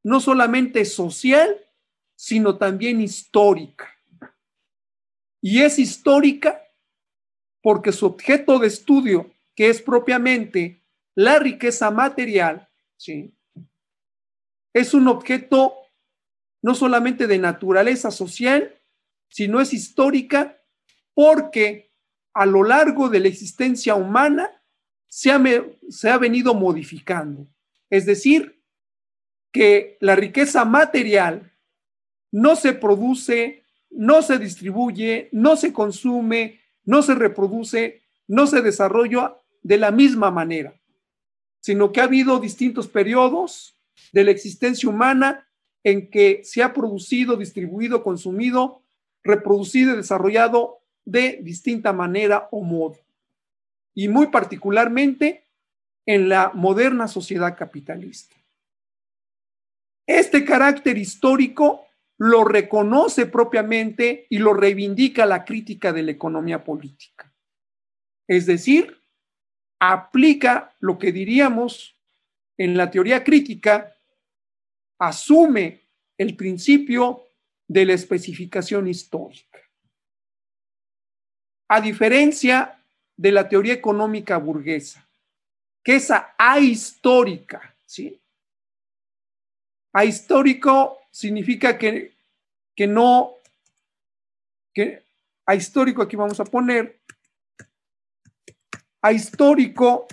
no 0.03 0.19
solamente 0.19 0.85
social, 0.85 1.55
sino 2.15 2.57
también 2.57 3.01
histórica. 3.01 3.87
Y 5.41 5.61
es 5.61 5.79
histórica 5.79 6.61
porque 7.61 7.91
su 7.91 8.05
objeto 8.05 8.59
de 8.59 8.67
estudio, 8.67 9.33
que 9.55 9.69
es 9.69 9.81
propiamente 9.81 10.83
la 11.15 11.39
riqueza 11.39 11.91
material, 11.91 12.69
¿sí? 12.97 13.33
es 14.73 14.93
un 14.93 15.07
objeto 15.07 15.75
no 16.61 16.75
solamente 16.75 17.27
de 17.27 17.37
naturaleza 17.37 18.11
social, 18.11 18.75
sino 19.29 19.61
es 19.61 19.73
histórica 19.73 20.61
porque 21.13 21.91
a 22.33 22.45
lo 22.45 22.63
largo 22.63 23.09
de 23.09 23.19
la 23.19 23.27
existencia 23.27 23.95
humana 23.95 24.49
se 25.07 25.31
ha, 25.31 25.41
se 25.89 26.09
ha 26.09 26.17
venido 26.17 26.53
modificando. 26.53 27.47
Es 27.89 28.05
decir, 28.05 28.58
que 29.51 29.97
la 29.99 30.15
riqueza 30.15 30.65
material 30.65 31.51
no 32.31 32.55
se 32.55 32.73
produce, 32.73 33.63
no 33.89 34.21
se 34.21 34.37
distribuye, 34.37 35.29
no 35.31 35.55
se 35.55 35.73
consume, 35.73 36.59
no 36.85 37.01
se 37.01 37.15
reproduce, 37.15 38.01
no 38.27 38.47
se 38.47 38.61
desarrolla 38.61 39.35
de 39.63 39.77
la 39.77 39.91
misma 39.91 40.31
manera, 40.31 40.73
sino 41.61 41.91
que 41.91 42.01
ha 42.01 42.05
habido 42.05 42.39
distintos 42.39 42.87
periodos 42.87 43.75
de 44.13 44.23
la 44.23 44.31
existencia 44.31 44.89
humana 44.89 45.47
en 45.83 46.09
que 46.09 46.41
se 46.43 46.61
ha 46.61 46.73
producido, 46.73 47.35
distribuido, 47.35 48.03
consumido, 48.03 48.83
reproducido 49.23 49.93
y 49.93 49.97
desarrollado 49.97 50.79
de 51.05 51.39
distinta 51.41 51.93
manera 51.93 52.47
o 52.51 52.61
modo. 52.61 52.97
Y 53.95 54.07
muy 54.07 54.27
particularmente 54.27 55.45
en 56.05 56.29
la 56.29 56.51
moderna 56.53 57.07
sociedad 57.07 57.57
capitalista. 57.57 58.35
Este 60.09 60.43
carácter 60.43 60.97
histórico 60.97 61.85
lo 62.17 62.43
reconoce 62.43 63.27
propiamente 63.27 64.25
y 64.31 64.39
lo 64.39 64.55
reivindica 64.55 65.27
la 65.27 65.45
crítica 65.45 65.93
de 65.93 66.01
la 66.01 66.09
economía 66.09 66.63
política. 66.63 67.31
Es 68.27 68.47
decir, 68.47 69.03
aplica 69.79 70.75
lo 70.79 70.97
que 70.97 71.11
diríamos 71.11 71.95
en 72.57 72.75
la 72.75 72.89
teoría 72.89 73.23
crítica, 73.23 73.95
asume 74.97 75.83
el 76.17 76.35
principio 76.35 77.25
de 77.67 77.85
la 77.85 77.93
especificación 77.93 78.87
histórica. 78.87 79.59
A 81.67 81.79
diferencia 81.81 82.83
de 83.15 83.31
la 83.31 83.47
teoría 83.47 83.73
económica 83.73 84.37
burguesa, 84.37 85.07
que 85.83 85.97
es 85.97 86.11
ahistórica, 86.35 87.75
¿sí? 87.85 88.19
Ahistórico 89.93 90.99
significa 91.11 91.77
que, 91.77 92.13
que 92.75 92.87
no, 92.87 93.35
que 94.73 95.03
ahistórico 95.45 96.03
aquí 96.03 96.15
vamos 96.15 96.39
a 96.39 96.45
poner, 96.45 97.01
ahistórico, 99.01 100.07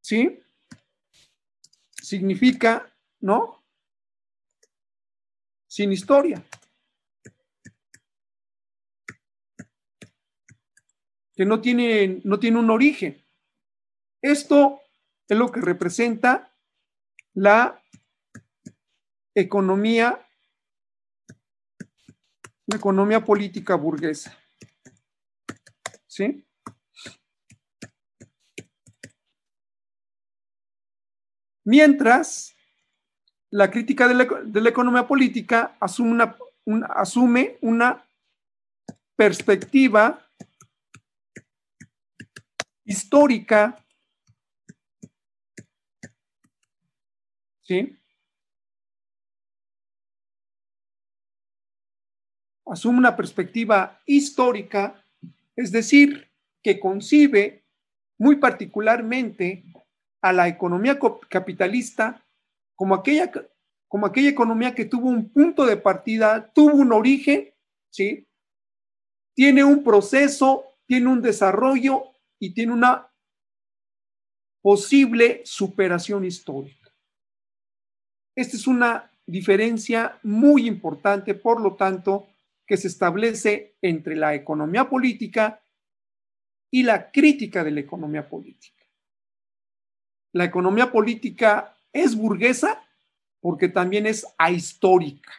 ¿sí? 0.00 0.40
Significa, 2.02 2.92
¿no? 3.20 3.64
Sin 5.68 5.92
historia. 5.92 6.42
Que 11.34 11.44
no 11.44 11.60
tiene, 11.60 12.20
no 12.24 12.40
tiene 12.40 12.58
un 12.58 12.70
origen. 12.70 13.22
Esto 14.22 14.80
es 15.28 15.36
lo 15.36 15.52
que 15.52 15.60
representa 15.60 16.55
la 17.36 17.82
economía, 19.34 20.26
la 22.66 22.76
economía 22.76 23.22
política 23.22 23.74
burguesa. 23.74 24.34
¿Sí? 26.06 26.46
Mientras, 31.64 32.54
la 33.50 33.70
crítica 33.70 34.08
de 34.08 34.14
la, 34.60 34.68
economía 34.70 35.06
política 35.06 35.76
asume 35.78 36.34
una, 36.64 36.86
asume 36.88 37.58
una 37.60 38.08
perspectiva 39.14 40.26
histórica, 42.84 43.84
Asume 52.66 52.98
una 52.98 53.16
perspectiva 53.16 54.00
histórica, 54.06 55.04
es 55.54 55.72
decir, 55.72 56.30
que 56.62 56.78
concibe 56.80 57.64
muy 58.18 58.36
particularmente 58.36 59.64
a 60.20 60.32
la 60.32 60.48
economía 60.48 60.98
capitalista 61.28 62.24
como 62.74 62.94
aquella, 62.94 63.30
como 63.88 64.06
aquella 64.06 64.30
economía 64.30 64.74
que 64.74 64.84
tuvo 64.84 65.08
un 65.08 65.28
punto 65.30 65.64
de 65.64 65.76
partida, 65.76 66.52
tuvo 66.52 66.74
un 66.76 66.92
origen, 66.92 67.52
¿sí? 67.90 68.26
Tiene 69.34 69.64
un 69.64 69.84
proceso, 69.84 70.64
tiene 70.86 71.08
un 71.08 71.22
desarrollo 71.22 72.12
y 72.38 72.54
tiene 72.54 72.72
una 72.72 73.10
posible 74.62 75.42
superación 75.44 76.24
histórica. 76.24 76.85
Esta 78.36 78.56
es 78.56 78.68
una 78.68 79.10
diferencia 79.26 80.18
muy 80.22 80.68
importante, 80.68 81.34
por 81.34 81.60
lo 81.60 81.74
tanto, 81.74 82.28
que 82.64 82.76
se 82.76 82.86
establece 82.86 83.74
entre 83.82 84.14
la 84.14 84.34
economía 84.34 84.88
política 84.88 85.60
y 86.70 86.84
la 86.84 87.10
crítica 87.10 87.64
de 87.64 87.72
la 87.72 87.80
economía 87.80 88.28
política 88.28 88.76
la 90.36 90.44
economía 90.44 90.92
política 90.92 91.74
es 91.94 92.14
burguesa 92.14 92.82
porque 93.40 93.68
también 93.68 94.06
es 94.06 94.26
ahistórica. 94.36 95.32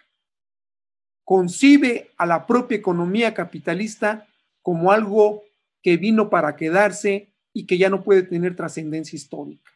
Concibe 1.24 2.10
a 2.18 2.26
la 2.26 2.48
propia 2.48 2.80
economía 2.80 3.36
capitalista 3.36 4.28
como 4.64 4.92
algo 4.92 5.44
que 5.84 5.98
vino 5.98 6.32
para 6.32 6.56
quedarse 6.56 7.28
y 7.54 7.68
que 7.68 7.78
ya 7.78 7.92
no 7.92 8.04
puede 8.04 8.24
tener 8.24 8.56
trascendencia 8.56 9.16
histórica. 9.16 9.72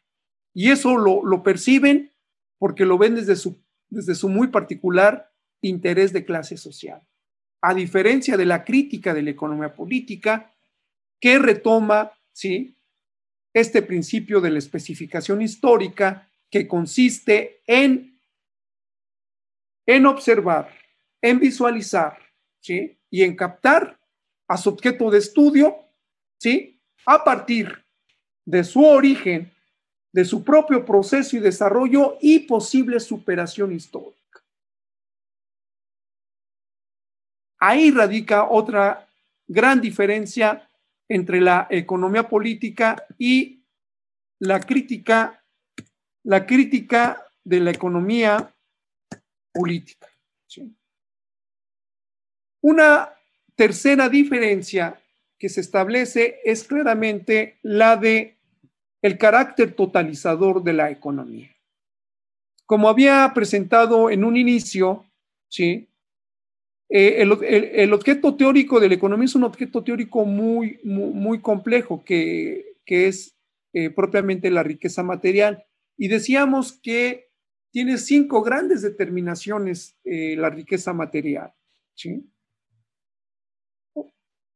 Y 0.56 0.72
eso 0.72 0.98
lo, 0.98 1.44
perciben 1.44 2.11
porque 2.62 2.86
lo 2.86 3.00
ven 3.00 3.16
desde 3.16 3.36
su, 3.36 3.60
desde 3.90 4.14
su 4.14 4.30
muy 4.30 4.50
particular 4.50 5.34
interés 5.62 6.14
de 6.14 6.24
clase 6.24 6.58
social. 6.58 7.02
A 7.60 7.74
diferencia 7.74 8.38
de 8.38 8.46
la 8.46 8.64
crítica 8.64 9.16
de 9.16 9.24
la 9.24 9.32
economía 9.32 9.74
política, 9.74 10.54
que 11.20 11.40
retoma, 11.40 12.12
¿sí? 12.32 12.78
este 13.52 13.82
principio 13.82 14.42
de 14.42 14.52
la 14.52 14.60
especificación 14.60 15.42
histórica 15.42 16.30
que 16.52 16.68
consiste 16.68 17.64
en, 17.66 18.22
en 19.88 20.06
observar, 20.06 20.70
en 21.20 21.40
visualizar 21.40 22.20
¿sí? 22.60 22.96
y 23.10 23.24
en 23.24 23.36
captar 23.36 24.00
a 24.48 24.58
su 24.58 24.70
objeto 24.70 25.10
de 25.10 25.18
estudio 25.18 25.78
¿sí? 26.38 26.80
a 27.08 27.24
partir 27.24 27.84
de 28.46 28.64
su 28.64 28.86
origen, 28.86 29.52
de 30.12 30.26
su 30.26 30.44
propio 30.44 30.86
proceso 30.86 31.38
y 31.38 31.40
desarrollo 31.40 32.18
y 32.22 32.40
posible 32.40 33.00
superación 33.00 33.72
histórica. 33.72 34.44
Ahí 37.60 37.92
radica 37.92 38.50
otra 38.50 39.08
gran 39.48 39.80
diferencia 39.80 40.68
entre 41.08 41.40
la 41.42 41.68
economía 41.70 42.28
política 42.28 43.06
y 43.18 43.64
la 44.40 44.60
crítica, 44.60 45.44
la 46.24 46.46
crítica 46.46 47.24
de 47.44 47.60
la 47.60 47.72
economía 47.72 48.54
política. 49.54 50.08
Una 52.62 53.14
tercera 53.56 54.08
diferencia 54.10 55.00
que 55.38 55.50
se 55.50 55.62
establece 55.62 56.40
es 56.44 56.64
claramente 56.64 57.58
la 57.64 57.98
de 57.98 58.38
el 59.02 59.18
carácter 59.18 59.74
totalizador 59.74 60.64
de 60.64 60.74
la 60.74 60.92
economía. 60.92 61.50
Como 62.66 62.88
había 62.88 63.32
presentado 63.34 64.10
en 64.10 64.24
un 64.24 64.38
inicio, 64.38 65.06
¿sí? 65.50 65.90
Eh, 66.94 67.22
el, 67.22 67.94
objeto 67.94 68.36
teórico 68.36 68.80
de 68.82 68.90
la 68.90 68.96
economía 68.96 69.26
es 69.26 69.36
un 69.36 69.46
objeto 69.46 69.82
teórico 69.82 70.26
muy, 70.26 70.80
muy, 70.84 71.40
complejo, 71.40 72.04
que, 72.04 72.76
es 72.86 73.38
eh, 73.72 73.90
propiamente 73.90 74.52
la 74.52 74.64
riqueza 74.64 75.02
material. 75.02 75.66
Y 75.98 76.10
decíamos 76.10 76.74
que 76.74 77.30
tiene 77.72 77.98
cinco 77.98 78.42
grandes 78.42 78.82
determinaciones 78.82 79.96
eh, 80.04 80.36
la 80.36 80.50
riqueza 80.50 80.92
material, 80.92 81.54
¿sí? 81.96 82.30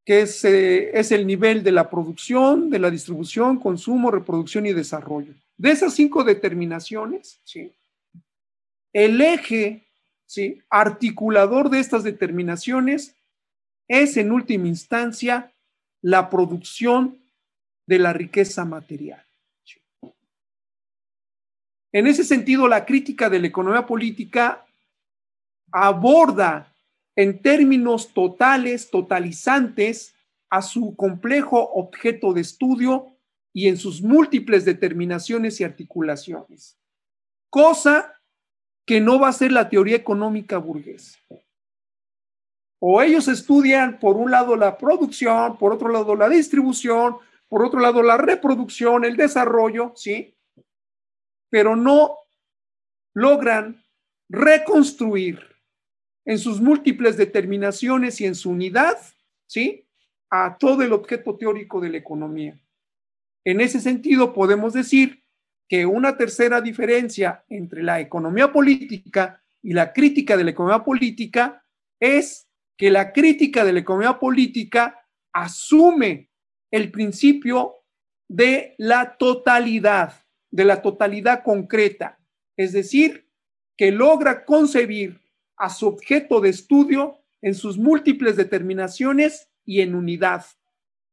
Que 0.06 0.22
es, 0.22 0.46
es 0.46 1.12
el 1.12 1.26
nivel 1.26 1.64
de 1.64 1.72
la 1.72 1.90
producción, 1.90 2.70
de 2.70 2.80
la 2.80 2.92
distribución, 2.92 3.60
consumo, 3.60 4.12
reproducción 4.12 4.68
y 4.68 4.74
desarrollo. 4.74 5.34
De 5.58 5.72
esas 5.72 5.96
cinco 5.96 6.24
determinaciones, 6.24 7.40
¿sí? 7.44 7.72
el 8.94 9.20
eje 9.20 9.88
¿sí? 10.28 10.62
articulador 10.70 11.70
de 11.70 11.80
estas 11.80 12.04
determinaciones 12.04 13.16
es 13.88 14.16
en 14.18 14.32
última 14.32 14.68
instancia 14.68 15.52
la 16.02 16.30
producción 16.30 17.18
de 17.88 18.00
la 18.00 18.14
riqueza 18.14 18.64
material. 18.64 19.24
En 21.92 22.08
ese 22.08 22.24
sentido, 22.24 22.68
la 22.68 22.86
crítica 22.86 23.30
de 23.30 23.40
la 23.40 23.48
economía 23.48 23.88
política 23.88 24.66
aborda 25.72 26.75
en 27.16 27.42
términos 27.42 28.14
totales, 28.14 28.90
totalizantes, 28.90 30.16
a 30.50 30.62
su 30.62 30.96
complejo 30.96 31.60
objeto 31.60 32.34
de 32.34 32.42
estudio 32.42 33.18
y 33.54 33.68
en 33.68 33.78
sus 33.78 34.02
múltiples 34.02 34.64
determinaciones 34.66 35.60
y 35.60 35.64
articulaciones, 35.64 36.78
cosa 37.50 38.14
que 38.86 39.02
no 39.02 39.20
va 39.20 39.30
a 39.30 39.34
ser 39.34 39.52
la 39.52 39.70
teoría 39.70 39.96
económica 39.96 40.58
burguesa. 40.58 41.18
O 42.80 43.02
ellos 43.02 43.28
estudian 43.28 44.00
por 44.00 44.16
un 44.16 44.30
lado 44.30 44.56
la 44.56 44.78
producción, 44.78 45.58
por 45.58 45.74
otro 45.74 45.90
lado 45.90 46.16
la 46.16 46.30
distribución, 46.30 47.18
por 47.48 47.66
otro 47.66 47.80
lado 47.80 48.04
la 48.04 48.18
reproducción, 48.18 49.06
el 49.06 49.18
desarrollo, 49.18 49.94
¿sí? 49.96 50.36
Pero 51.50 51.76
no 51.76 52.18
logran 53.14 53.84
reconstruir 54.30 55.55
en 56.26 56.40
sus 56.40 56.60
múltiples 56.60 57.18
determinaciones 57.18 58.20
y 58.20 58.26
en 58.26 58.36
su 58.36 58.50
unidad, 58.50 58.98
¿sí? 59.46 59.88
A 60.30 60.58
todo 60.58 60.82
el 60.82 60.92
objeto 60.92 61.38
teórico 61.38 61.80
de 61.80 61.90
la 61.90 61.98
economía. 61.98 62.60
En 63.46 63.62
ese 63.62 63.80
sentido, 63.80 64.34
podemos 64.34 64.74
decir 64.74 65.24
que 65.70 65.86
una 65.86 66.18
tercera 66.18 66.62
diferencia 66.62 67.44
entre 67.48 67.84
la 67.84 68.00
economía 68.00 68.52
política 68.52 69.44
y 69.62 69.74
la 69.74 69.94
crítica 69.94 70.36
de 70.36 70.44
la 70.44 70.52
economía 70.52 70.84
política 70.84 71.64
es 72.00 72.48
que 72.78 72.92
la 72.92 73.14
crítica 73.14 73.64
de 73.64 73.74
la 73.74 73.80
economía 73.80 74.20
política 74.20 75.08
asume 75.32 76.30
el 76.72 76.92
principio 76.92 77.76
de 78.28 78.76
la 78.78 79.16
totalidad, 79.18 80.14
de 80.52 80.66
la 80.66 80.82
totalidad 80.82 81.44
concreta, 81.44 82.20
es 82.58 82.74
decir, 82.74 83.30
que 83.78 83.92
logra 83.92 84.46
concebir 84.46 85.22
a 85.58 85.70
su 85.70 85.88
objeto 85.88 86.42
de 86.42 86.50
estudio 86.50 87.20
en 87.42 87.56
sus 87.56 87.78
múltiples 87.78 88.36
determinaciones 88.36 89.50
y 89.64 89.82
en 89.82 89.96
unidad, 89.96 90.46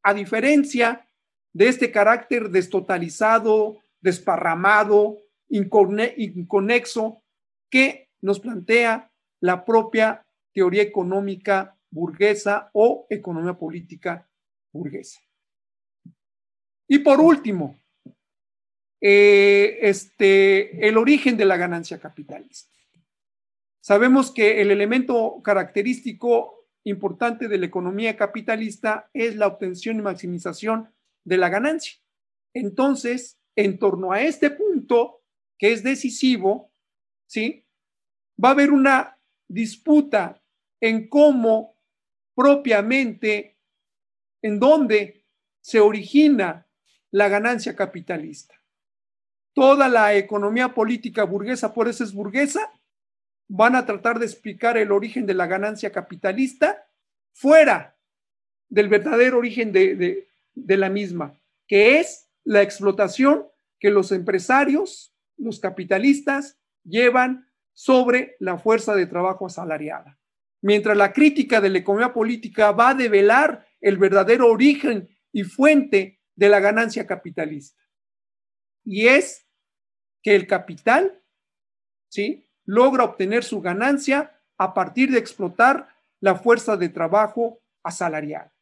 a 0.02 0.14
diferencia 0.14 1.08
de 1.52 1.68
este 1.68 1.90
carácter 1.90 2.50
destotalizado, 2.50 3.78
desparramado, 4.00 5.18
inconexo, 5.48 7.22
que 7.70 8.10
nos 8.20 8.40
plantea 8.40 9.10
la 9.40 9.64
propia 9.64 10.26
teoría 10.52 10.82
económica 10.82 11.76
burguesa 11.90 12.70
o 12.72 13.06
economía 13.10 13.54
política 13.54 14.28
burguesa. 14.72 15.20
Y 16.88 16.98
por 16.98 17.20
último, 17.20 17.78
eh, 19.00 19.78
este, 19.82 20.86
el 20.86 20.96
origen 20.96 21.36
de 21.36 21.44
la 21.44 21.56
ganancia 21.56 21.98
capitalista. 21.98 22.71
Sabemos 23.82 24.30
que 24.30 24.62
el 24.62 24.70
elemento 24.70 25.42
característico 25.42 26.68
importante 26.84 27.48
de 27.48 27.58
la 27.58 27.66
economía 27.66 28.16
capitalista 28.16 29.10
es 29.12 29.34
la 29.34 29.48
obtención 29.48 29.98
y 29.98 30.02
maximización 30.02 30.94
de 31.24 31.36
la 31.36 31.48
ganancia. 31.48 32.00
Entonces, 32.54 33.40
en 33.56 33.80
torno 33.80 34.12
a 34.12 34.22
este 34.22 34.50
punto, 34.50 35.22
que 35.58 35.72
es 35.72 35.82
decisivo, 35.82 36.72
¿sí? 37.26 37.66
Va 38.42 38.50
a 38.50 38.52
haber 38.52 38.70
una 38.70 39.18
disputa 39.48 40.40
en 40.80 41.08
cómo 41.08 41.76
propiamente, 42.36 43.58
en 44.42 44.60
dónde 44.60 45.26
se 45.60 45.80
origina 45.80 46.68
la 47.10 47.28
ganancia 47.28 47.74
capitalista. 47.74 48.54
Toda 49.54 49.88
la 49.88 50.14
economía 50.14 50.72
política 50.72 51.24
burguesa, 51.24 51.74
por 51.74 51.88
eso 51.88 52.04
es 52.04 52.12
burguesa, 52.12 52.72
van 53.54 53.76
a 53.76 53.84
tratar 53.84 54.18
de 54.18 54.24
explicar 54.24 54.78
el 54.78 54.90
origen 54.90 55.26
de 55.26 55.34
la 55.34 55.46
ganancia 55.46 55.92
capitalista 55.92 56.88
fuera 57.32 57.98
del 58.70 58.88
verdadero 58.88 59.36
origen 59.36 59.72
de, 59.72 60.26
de 60.54 60.76
la 60.78 60.88
misma, 60.88 61.38
que 61.66 62.00
es 62.00 62.30
la 62.44 62.62
explotación 62.62 63.46
que 63.78 63.90
los 63.90 64.10
empresarios, 64.10 65.14
los 65.36 65.60
capitalistas, 65.60 66.58
llevan 66.82 67.46
sobre 67.74 68.36
la 68.40 68.56
fuerza 68.56 68.94
de 68.94 69.04
trabajo 69.04 69.44
asalariada. 69.44 70.18
Mientras 70.62 70.96
la 70.96 71.12
crítica 71.12 71.60
de 71.60 71.68
la 71.68 71.78
economía 71.78 72.14
política 72.14 72.72
va 72.72 72.90
a 72.90 72.94
develar 72.94 73.66
el 73.82 73.98
verdadero 73.98 74.46
origen 74.46 75.14
y 75.30 75.42
fuente 75.42 76.22
de 76.34 76.48
la 76.48 76.58
ganancia 76.58 77.06
capitalista. 77.06 77.82
Y 78.82 79.08
es 79.08 79.46
que 80.22 80.34
el 80.34 80.46
capital, 80.46 81.20
¿sí? 82.08 82.48
Logra 82.64 83.04
obtener 83.04 83.44
su 83.44 83.60
ganancia 83.60 84.32
a 84.58 84.74
partir 84.74 85.10
de 85.10 85.18
explotar 85.18 85.88
la 86.20 86.36
fuerza 86.36 86.76
de 86.76 86.88
trabajo 86.88 87.60
asalariada. 87.82 88.52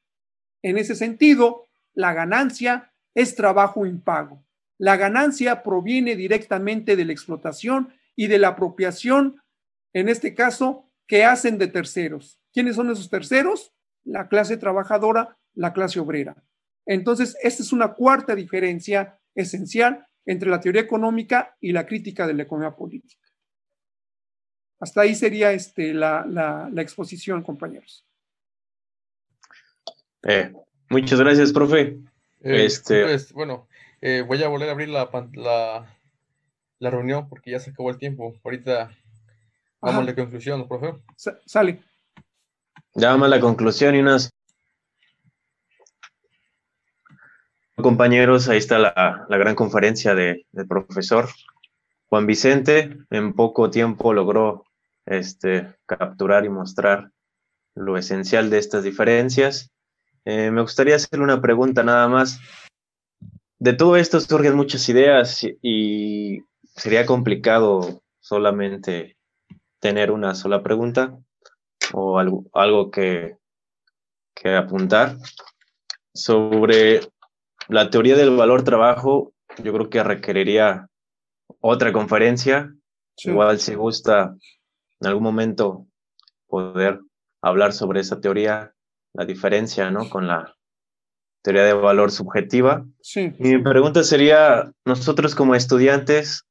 En 0.63 0.79
ese 0.79 0.95
sentido, 0.95 1.67
la 1.95 2.13
ganancia 2.13 2.93
es 3.15 3.35
trabajo 3.35 3.87
impago. 3.87 4.45
La 4.79 4.97
ganancia 4.97 5.63
proviene 5.63 6.17
directamente 6.17 6.97
de 6.97 7.05
la 7.05 7.13
explotación 7.13 7.93
y 8.17 8.29
de 8.29 8.39
la 8.39 8.49
apropiación, 8.49 9.43
en 9.93 10.09
este 10.09 10.35
caso, 10.35 10.91
que 11.07 11.25
hacen 11.25 11.59
de 11.59 11.67
terceros. 11.67 12.41
¿Quiénes 12.53 12.77
son 12.77 12.91
esos 12.91 13.11
terceros? 13.11 13.75
La 14.05 14.29
clase 14.29 14.57
trabajadora, 14.57 15.37
la 15.55 15.73
clase 15.73 16.01
obrera. 16.01 16.43
Entonces, 16.87 17.37
esta 17.43 17.63
es 17.63 17.73
una 17.73 17.95
cuarta 17.95 18.35
diferencia 18.35 19.19
esencial 19.35 20.07
entre 20.25 20.49
la 20.49 20.61
teoría 20.61 20.83
económica 20.83 21.57
y 21.61 21.73
la 21.73 21.87
crítica 21.87 22.27
de 22.27 22.35
la 22.35 22.45
economía 22.45 22.75
política. 22.75 23.20
Hasta 24.81 25.03
ahí 25.03 25.15
sería 25.15 25.53
este, 25.53 25.93
la, 25.93 26.25
la, 26.27 26.83
exposición, 26.83 27.43
compañeros. 27.43 28.07
Eh, 30.23 30.53
muchas 30.89 31.21
gracias, 31.21 31.53
profe. 31.53 31.99
Eh, 32.43 32.65
este... 32.65 33.05
Pues, 33.05 33.33
bueno, 33.35 33.69
eh, 34.01 34.25
voy 34.27 34.43
a 34.43 34.49
volver 34.49 34.71
a 34.71 34.73
abrir 34.73 34.89
la, 34.89 35.11
la, 35.35 35.97
la, 36.79 36.91
reunión 36.91 37.29
porque 37.29 37.51
ya 37.51 37.61
se 37.61 37.71
acabó 37.71 37.91
el 37.91 37.99
tiempo. 37.99 38.35
Ahorita 38.43 38.91
vamos 39.83 40.03
a 40.03 40.07
la 40.07 40.15
conclusión, 40.15 40.67
profe. 40.67 40.95
sale. 41.45 41.83
Ya 42.95 43.11
vamos 43.11 43.27
a 43.27 43.31
la 43.31 43.41
conclusión 43.41 43.95
y 43.95 43.99
unas 43.99 44.31
compañeros, 47.83 48.49
ahí 48.49 48.59
está 48.59 48.79
la, 48.79 49.27
gran 49.29 49.55
conferencia 49.55 50.15
del 50.15 50.45
profesor 50.69 51.29
Juan 52.07 52.27
Vicente. 52.27 52.97
En 53.11 53.35
poco 53.35 53.71
tiempo 53.71 54.15
logró 54.15 54.65
este, 55.11 55.75
capturar 55.87 56.45
y 56.45 56.49
mostrar 56.49 57.11
lo 57.75 57.97
esencial 57.97 58.49
de 58.49 58.59
estas 58.59 58.85
diferencias. 58.85 59.71
Eh, 60.25 60.51
me 60.51 60.63
gustaría 60.63 60.97
hacerle 60.97 61.25
una 61.25 61.41
pregunta 61.41 61.83
nada 61.83 62.09
más. 62.09 62.41
De 63.59 63.73
todo 63.73 63.97
esto 63.97 64.21
surgen 64.21 64.55
muchas 64.57 64.89
ideas 64.89 65.45
y 65.63 66.43
sería 66.77 67.05
complicado 67.05 68.03
solamente 68.21 69.17
tener 69.81 70.11
una 70.11 70.35
sola 70.35 70.63
pregunta 70.63 71.19
o 71.93 72.19
algo, 72.19 72.45
algo 72.53 72.91
que, 72.91 73.37
que 74.35 74.55
apuntar 74.55 75.17
sobre 76.15 77.01
la 77.69 77.91
teoría 77.91 78.17
del 78.17 78.37
valor 78.37 78.63
trabajo, 78.63 79.33
yo 79.63 79.73
creo 79.73 79.91
que 79.91 80.03
requeriría 80.03 80.89
otra 81.61 81.93
conferencia. 81.93 82.75
Igual 83.23 83.61
si 83.61 83.75
gusta 83.75 84.35
en 85.01 85.07
algún 85.07 85.23
momento 85.23 85.87
poder 86.47 87.01
hablar 87.43 87.73
sobre 87.73 88.01
esa 88.01 88.21
teoría, 88.21 88.75
la 89.15 89.25
diferencia, 89.25 89.91
¿no? 89.91 90.09
Con 90.09 90.27
la 90.27 90.55
teoría 91.43 91.65
de 91.65 91.73
valor 91.73 92.11
subjetiva. 92.11 92.85
Sí. 93.01 93.33
mi 93.39 93.59
pregunta 93.63 94.05
sería, 94.05 94.73
nosotros 94.85 95.35
como 95.35 95.55
estudiantes, 95.55 96.47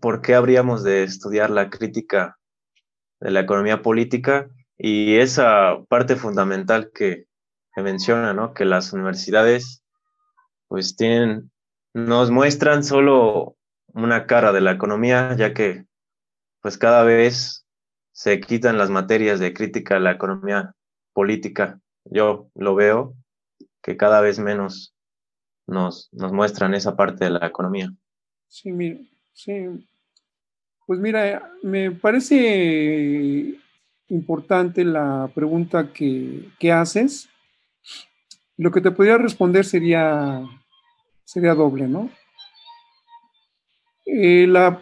¿por 0.00 0.22
qué 0.22 0.34
habríamos 0.34 0.84
de 0.84 1.02
estudiar 1.02 1.50
la 1.50 1.70
crítica 1.70 2.38
de 3.20 3.30
la 3.32 3.40
economía 3.40 3.82
política 3.82 4.48
y 4.76 5.16
esa 5.16 5.76
parte 5.88 6.14
fundamental 6.14 6.90
que, 6.94 7.26
que 7.74 7.82
menciona, 7.82 8.32
¿no? 8.32 8.54
Que 8.54 8.64
las 8.64 8.92
universidades 8.92 9.82
pues 10.68 10.94
tienen, 10.94 11.50
nos 11.94 12.30
muestran 12.30 12.84
solo 12.84 13.56
una 13.88 14.26
cara 14.26 14.52
de 14.52 14.60
la 14.60 14.72
economía, 14.72 15.34
ya 15.36 15.52
que 15.52 15.84
pues 16.60 16.78
cada 16.78 17.02
vez 17.02 17.66
se 18.18 18.40
quitan 18.40 18.78
las 18.78 18.90
materias 18.90 19.38
de 19.38 19.54
crítica 19.54 19.94
a 19.94 20.00
la 20.00 20.10
economía 20.10 20.74
política. 21.12 21.78
Yo 22.04 22.50
lo 22.56 22.74
veo 22.74 23.14
que 23.80 23.96
cada 23.96 24.20
vez 24.20 24.40
menos 24.40 24.92
nos, 25.68 26.08
nos 26.10 26.32
muestran 26.32 26.74
esa 26.74 26.96
parte 26.96 27.26
de 27.26 27.30
la 27.30 27.46
economía. 27.46 27.92
Sí, 28.48 28.72
mira, 28.72 28.98
sí. 29.32 29.86
Pues 30.84 30.98
mira, 30.98 31.48
me 31.62 31.92
parece 31.92 33.54
importante 34.08 34.84
la 34.84 35.30
pregunta 35.32 35.92
que, 35.92 36.48
que 36.58 36.72
haces. 36.72 37.28
Lo 38.56 38.72
que 38.72 38.80
te 38.80 38.90
podría 38.90 39.18
responder 39.18 39.64
sería 39.64 40.42
sería 41.22 41.54
doble, 41.54 41.86
¿no? 41.86 42.10
Eh, 44.06 44.48
la, 44.48 44.80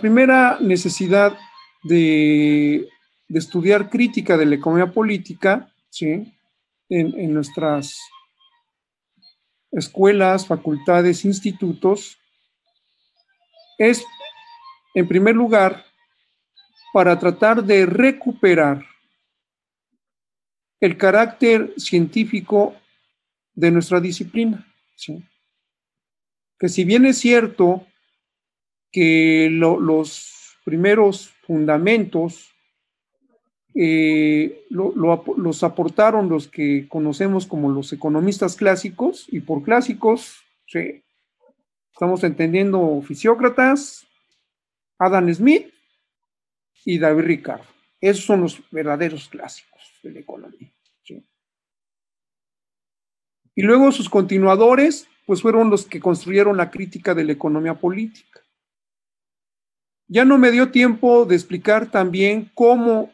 primera 0.00 0.58
necesidad 0.60 1.36
de, 1.82 2.88
estudiar 3.28 3.90
crítica 3.90 4.36
de 4.36 4.46
la 4.46 4.54
economía 4.54 4.92
política, 4.92 5.72
¿sí? 5.90 6.32
En, 6.88 7.18
en 7.18 7.34
nuestras 7.34 7.98
escuelas, 9.70 10.46
facultades, 10.46 11.24
institutos, 11.24 12.18
es, 13.76 14.04
en 14.94 15.06
primer 15.06 15.34
lugar, 15.34 15.84
para 16.92 17.18
tratar 17.18 17.62
de 17.62 17.86
recuperar 17.86 18.84
el 20.80 20.96
carácter 20.96 21.74
científico 21.76 22.74
de 23.54 23.70
nuestra 23.70 24.00
disciplina. 24.00 24.64
Que 26.58 26.68
si 26.68 26.84
bien 26.84 27.06
es 27.06 27.18
cierto 27.18 27.86
que 28.90 29.48
los 29.50 30.37
primeros 30.68 31.30
fundamentos 31.46 32.54
eh, 33.74 34.66
los 34.68 35.62
aportaron 35.62 36.28
los 36.28 36.46
que 36.46 36.86
conocemos 36.90 37.46
como 37.46 37.70
los 37.70 37.90
economistas 37.94 38.54
clásicos, 38.54 39.24
y 39.28 39.40
por 39.40 39.62
clásicos 39.62 40.42
estamos 41.90 42.22
entendiendo 42.22 43.00
Fisiócratas, 43.00 44.06
Adam 44.98 45.32
Smith 45.32 45.72
y 46.84 46.98
David 46.98 47.24
Ricardo. 47.24 47.64
Esos 47.98 48.26
son 48.26 48.42
los 48.42 48.60
verdaderos 48.70 49.26
clásicos 49.28 49.80
de 50.02 50.10
la 50.10 50.20
economía. 50.20 50.70
Y 53.54 53.62
luego 53.62 53.90
sus 53.90 54.10
continuadores, 54.10 55.08
pues 55.24 55.40
fueron 55.40 55.70
los 55.70 55.86
que 55.86 55.98
construyeron 55.98 56.58
la 56.58 56.70
crítica 56.70 57.14
de 57.14 57.24
la 57.24 57.32
economía 57.32 57.72
política. 57.72 58.42
Ya 60.08 60.24
no 60.24 60.38
me 60.38 60.50
dio 60.50 60.70
tiempo 60.70 61.26
de 61.26 61.34
explicar 61.34 61.90
también 61.90 62.50
cómo 62.54 63.10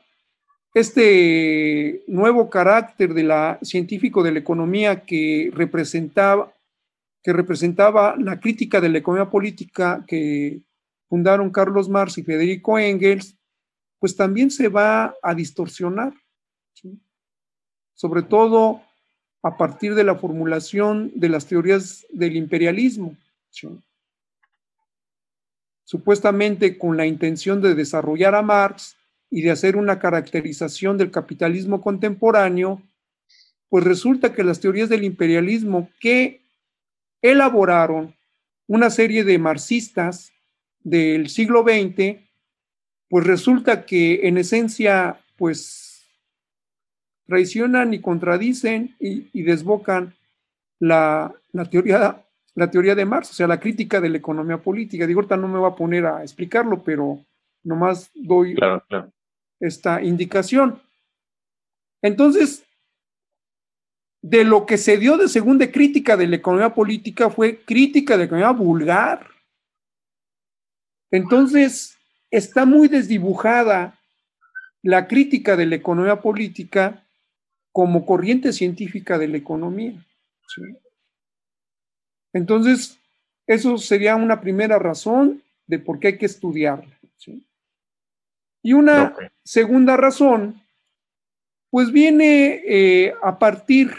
este 0.74 2.04
nuevo 2.06 2.48
carácter 2.48 3.14
de 3.14 3.24
la 3.24 3.58
científico 3.62 4.22
de 4.22 4.30
la 4.30 4.38
economía 4.38 5.04
que 5.04 5.50
representaba, 5.52 6.52
que 7.22 7.32
representaba 7.32 8.14
la 8.16 8.38
crítica 8.38 8.80
de 8.80 8.88
la 8.88 8.98
economía 8.98 9.28
política 9.28 10.04
que 10.06 10.60
fundaron 11.08 11.50
Carlos 11.50 11.88
Marx 11.88 12.18
y 12.18 12.22
Federico 12.22 12.78
Engels, 12.78 13.36
pues 13.98 14.14
también 14.14 14.52
se 14.52 14.68
va 14.68 15.14
a 15.20 15.34
distorsionar, 15.34 16.12
sobre 17.94 18.22
todo 18.22 18.82
a 19.42 19.56
partir 19.56 19.94
de 19.96 20.04
la 20.04 20.14
formulación 20.14 21.10
de 21.14 21.28
las 21.28 21.46
teorías 21.46 22.06
del 22.10 22.36
imperialismo, 22.36 23.16
supuestamente 25.84 26.78
con 26.78 26.96
la 26.96 27.06
intención 27.06 27.62
de 27.62 27.74
desarrollar 27.74 28.34
a 28.34 28.42
Marx 28.42 28.96
y 29.30 29.42
de 29.42 29.50
hacer 29.50 29.76
una 29.76 29.98
caracterización 29.98 30.98
del 30.98 31.10
capitalismo 31.10 31.80
contemporáneo, 31.80 32.82
pues 33.68 33.84
resulta 33.84 34.32
que 34.32 34.44
las 34.44 34.60
teorías 34.60 34.88
del 34.88 35.04
imperialismo 35.04 35.90
que 36.00 36.42
elaboraron 37.22 38.14
una 38.66 38.90
serie 38.90 39.24
de 39.24 39.38
marxistas 39.38 40.32
del 40.82 41.28
siglo 41.28 41.62
XX 41.62 42.24
pues 43.14 43.28
resulta 43.28 43.86
que 43.86 44.26
en 44.26 44.38
esencia, 44.38 45.20
pues 45.36 46.02
traicionan 47.28 47.94
y 47.94 48.00
contradicen 48.00 48.96
y, 48.98 49.42
desbocan 49.42 50.16
la, 50.80 51.32
teoría, 51.70 52.23
la 52.54 52.70
teoría 52.70 52.94
de 52.94 53.04
Marx, 53.04 53.30
o 53.30 53.34
sea, 53.34 53.46
la 53.46 53.58
crítica 53.58 54.00
de 54.00 54.08
la 54.08 54.18
economía 54.18 54.58
política. 54.58 55.06
Digo, 55.06 55.20
ahorita 55.20 55.36
no 55.36 55.48
me 55.48 55.58
voy 55.58 55.70
a 55.70 55.74
poner 55.74 56.06
a 56.06 56.22
explicarlo, 56.22 56.82
pero 56.82 57.18
nomás 57.62 58.10
doy 58.14 58.56
esta 59.60 60.02
indicación. 60.02 60.80
Entonces, 62.02 62.64
de 64.22 64.44
lo 64.44 64.66
que 64.66 64.78
se 64.78 64.96
dio 64.98 65.16
de 65.16 65.28
segunda 65.28 65.70
crítica 65.70 66.16
de 66.16 66.26
la 66.26 66.36
economía 66.36 66.74
política 66.74 67.28
fue 67.28 67.62
crítica 67.64 68.14
de 68.14 68.18
la 68.18 68.24
economía 68.24 68.50
vulgar. 68.50 69.26
Entonces, 71.10 71.98
está 72.30 72.64
muy 72.64 72.88
desdibujada 72.88 73.98
la 74.82 75.06
crítica 75.06 75.56
de 75.56 75.66
la 75.66 75.76
economía 75.76 76.20
política 76.20 77.04
como 77.72 78.06
corriente 78.06 78.52
científica 78.52 79.18
de 79.18 79.28
la 79.28 79.36
economía. 79.36 79.94
Entonces, 82.34 82.98
eso 83.46 83.78
sería 83.78 84.16
una 84.16 84.40
primera 84.42 84.78
razón 84.78 85.42
de 85.66 85.78
por 85.78 85.98
qué 85.98 86.08
hay 86.08 86.18
que 86.18 86.26
estudiarla. 86.26 86.94
Y 88.62 88.72
una 88.72 89.14
segunda 89.42 89.96
razón, 89.96 90.60
pues 91.70 91.92
viene 91.92 92.62
eh, 92.66 93.14
a 93.22 93.38
partir 93.38 93.92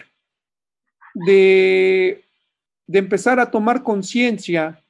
de, 1.14 2.24
de 2.88 3.00
empezar 3.00 3.40
a 3.40 3.50
tomar 3.50 3.84
conciencia 3.84 4.82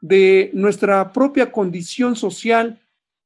de 0.00 0.50
nuestra 0.54 1.12
propia 1.12 1.52
condición 1.52 2.16
social 2.16 2.80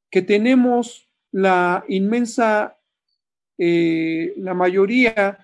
que 0.09 0.21
tenemos 0.21 1.07
la 1.31 1.83
inmensa, 1.87 2.77
eh, 3.57 4.33
la 4.37 4.53
mayoría 4.53 5.42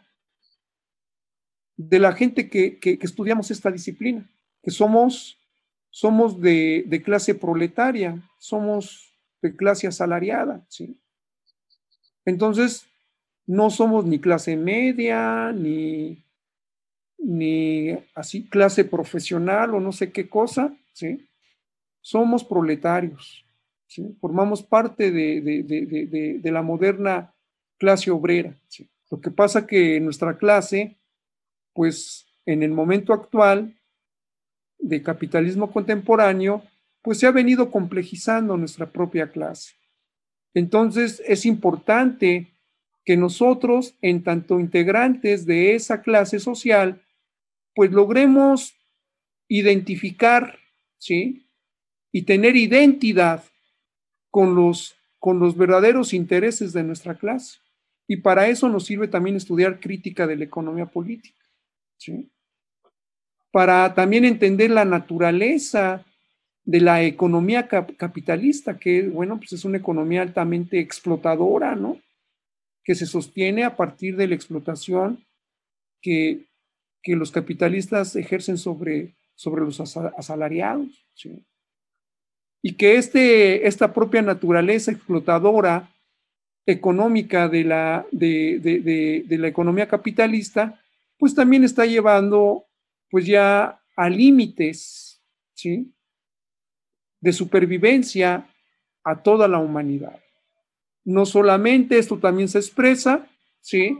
de 1.79 1.97
la 1.97 2.11
gente 2.11 2.49
que, 2.49 2.77
estudiamos 3.01 3.51
esta 3.51 3.71
disciplina, 3.71 4.29
que 4.61 4.69
somos, 4.69 5.37
somos 5.89 6.41
de, 6.41 7.01
clase 7.05 7.33
proletaria, 7.33 8.21
somos 8.37 9.13
de 9.41 9.55
clase 9.55 9.87
asalariada. 9.87 10.67
Entonces, 12.25 12.85
no 13.47 13.69
somos 13.69 14.03
ni 14.03 14.19
clase 14.19 14.57
media, 14.57 15.53
ni, 15.53 16.21
ni 17.17 17.97
así 18.13 18.43
clase 18.43 18.83
profesional 18.83 19.73
o 19.73 19.79
no 19.79 19.93
sé 19.93 20.11
qué 20.11 20.27
cosa, 20.27 20.75
¿sí? 20.91 21.25
Somos 22.01 22.43
proletarios, 22.43 23.45
Formamos 24.21 24.61
parte 24.61 25.11
de, 25.11 26.39
la 26.43 26.61
moderna 26.61 27.33
clase 27.79 28.11
obrera, 28.11 28.53
Lo 29.09 29.19
que 29.19 29.31
pasa 29.31 29.65
que 29.65 29.99
nuestra 29.99 30.37
clase, 30.37 30.98
pues 31.73 32.27
en 32.45 32.63
el 32.63 32.71
momento 32.71 33.13
actual 33.13 33.75
de 34.77 35.03
capitalismo 35.03 35.71
contemporáneo, 35.71 36.63
pues 37.01 37.19
se 37.19 37.27
ha 37.27 37.31
venido 37.31 37.71
complejizando 37.71 38.57
nuestra 38.57 38.91
propia 38.91 39.31
clase. 39.31 39.73
Entonces 40.53 41.21
es 41.25 41.45
importante 41.45 42.53
que 43.05 43.17
nosotros, 43.17 43.95
en 44.01 44.23
tanto 44.23 44.59
integrantes 44.59 45.45
de 45.45 45.75
esa 45.75 46.01
clase 46.01 46.39
social, 46.39 47.01
pues 47.73 47.91
logremos 47.91 48.75
identificar 49.47 50.59
¿sí? 50.99 51.47
Y 52.11 52.23
tener 52.23 52.55
identidad 52.55 53.43
con 54.29 54.53
los, 54.55 54.95
con 55.17 55.39
los 55.39 55.57
verdaderos 55.57 56.13
intereses 56.13 56.73
de 56.73 56.83
nuestra 56.83 57.15
clase. 57.17 57.57
Y 58.07 58.17
para 58.17 58.47
eso 58.47 58.69
nos 58.69 58.85
sirve 58.85 59.07
también 59.07 59.35
estudiar 59.35 59.79
crítica 59.79 60.27
de 60.27 60.35
la 60.35 60.43
economía 60.43 60.85
política, 60.85 61.39
Para 63.51 63.93
también 63.93 64.25
entender 64.25 64.69
la 64.71 64.85
naturaleza 64.85 66.05
de 66.63 66.81
la 66.81 67.03
economía 67.03 67.67
capitalista, 67.67 68.77
que, 68.77 69.07
bueno, 69.07 69.37
pues 69.37 69.53
es 69.53 69.65
una 69.65 69.77
economía 69.77 70.21
altamente 70.21 70.79
explotadora, 70.79 71.75
¿no? 71.75 71.99
Que 72.83 72.95
se 72.95 73.05
sostiene 73.05 73.63
a 73.63 73.75
partir 73.75 74.15
de 74.15 74.27
la 74.27 74.35
explotación 74.35 75.25
que, 76.01 76.45
que 77.01 77.15
los 77.15 77.31
capitalistas 77.31 78.15
ejercen 78.15 78.57
sobre 78.57 79.15
sobre 79.39 79.63
los 79.63 79.79
asalariados. 79.79 80.89
Y 82.61 82.73
que 82.73 82.97
este, 82.97 83.65
esta 83.65 83.93
propia 83.93 84.21
naturaleza 84.21 84.91
explotadora 84.91 85.89
económica 86.65 87.47
de 87.47 87.63
la, 87.63 88.05
de, 88.11 89.23
la 89.29 89.47
economía 89.47 89.87
capitalista, 89.87 90.78
pues 91.19 91.35
también 91.35 91.63
está 91.63 91.85
llevando 91.85 92.65
pues 93.11 93.25
ya 93.25 93.81
a 93.95 94.09
límites 94.09 95.21
¿sí? 95.53 95.93
de 97.19 97.33
supervivencia 97.33 98.49
a 99.03 99.21
toda 99.21 99.47
la 99.47 99.59
humanidad. 99.59 100.19
No 101.03 101.25
solamente 101.25 101.99
esto 101.99 102.17
también 102.17 102.47
se 102.47 102.59
expresa 102.59 103.27
¿sí? 103.59 103.99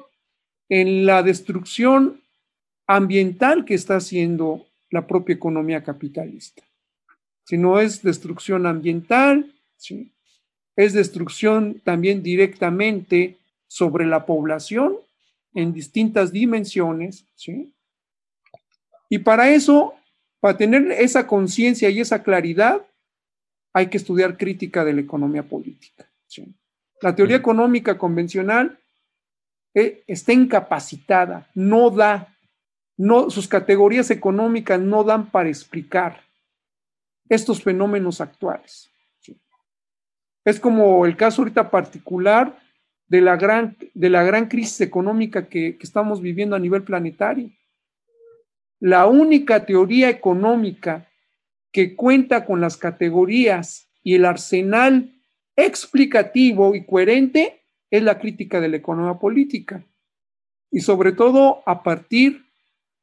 en 0.70 1.06
la 1.06 1.22
destrucción 1.22 2.22
ambiental 2.88 3.66
que 3.66 3.74
está 3.74 3.98
haciendo 3.98 4.66
la 4.90 5.06
propia 5.06 5.36
economía 5.36 5.84
capitalista. 5.84 6.64
Si 7.44 7.58
no 7.58 7.80
es 7.80 8.02
destrucción 8.02 8.66
ambiental, 8.66 9.54
¿sí? 9.76 10.14
es 10.78 10.94
destrucción 10.94 11.82
también 11.84 12.24
directamente 12.24 13.38
sobre 13.68 14.06
la 14.06 14.26
población 14.26 14.98
en 15.54 15.74
distintas 15.74 16.32
dimensiones. 16.32 17.26
¿sí? 17.36 17.74
Y 19.10 19.20
para 19.20 19.50
eso, 19.50 19.94
para 20.40 20.58
tener 20.58 20.92
esa 20.92 21.28
conciencia 21.28 21.90
y 21.90 22.00
esa 22.00 22.24
claridad, 22.24 22.86
hay 23.74 23.88
que 23.88 23.98
estudiar 23.98 24.38
crítica 24.38 24.84
de 24.84 24.94
la 24.94 25.02
economía 25.02 25.44
política. 25.44 26.06
La 27.02 27.16
teoría 27.16 27.38
económica 27.38 27.98
convencional 27.98 28.78
eh, 29.74 30.04
está 30.06 30.34
incapacitada, 30.34 31.50
no 31.54 31.90
da 31.90 32.36
no, 33.00 33.30
sus 33.30 33.48
categorías 33.48 34.12
económicas 34.12 34.78
no 34.78 35.06
dan 35.06 35.32
para 35.32 35.48
explicar 35.48 36.22
estos 37.30 37.64
fenómenos 37.64 38.20
actuales. 38.20 38.90
Es 40.44 40.60
como 40.60 41.06
el 41.06 41.16
caso 41.16 41.42
ahorita 41.42 41.72
particular 41.72 42.60
de 43.10 43.22
la 43.22 43.36
gran, 43.36 43.76
de 43.94 44.10
la 44.10 44.24
gran 44.24 44.48
crisis 44.48 44.82
económica 44.82 45.48
que, 45.48 45.78
que 45.78 45.84
estamos 45.84 46.22
viviendo 46.22 46.56
a 46.56 46.60
nivel 46.60 46.84
planetario. 46.84 47.52
La 48.80 49.08
única 49.08 49.66
teoría 49.66 50.10
económica 50.10 51.10
que 51.72 51.96
cuenta 51.96 52.46
con 52.46 52.62
las 52.62 52.78
categorías 52.78 53.90
y 54.04 54.16
el 54.16 54.26
arsenal 54.26 55.12
explicativo 55.56 56.76
y 56.76 56.86
coherente 56.86 57.62
es 57.92 58.04
la 58.04 58.20
crítica 58.20 58.62
de 58.62 58.70
la 58.70 58.78
economía 58.78 59.20
política. 59.20 59.84
Y 60.72 60.82
sobre 60.82 61.12
todo 61.12 61.64
a 61.66 61.84
partir 61.84 62.46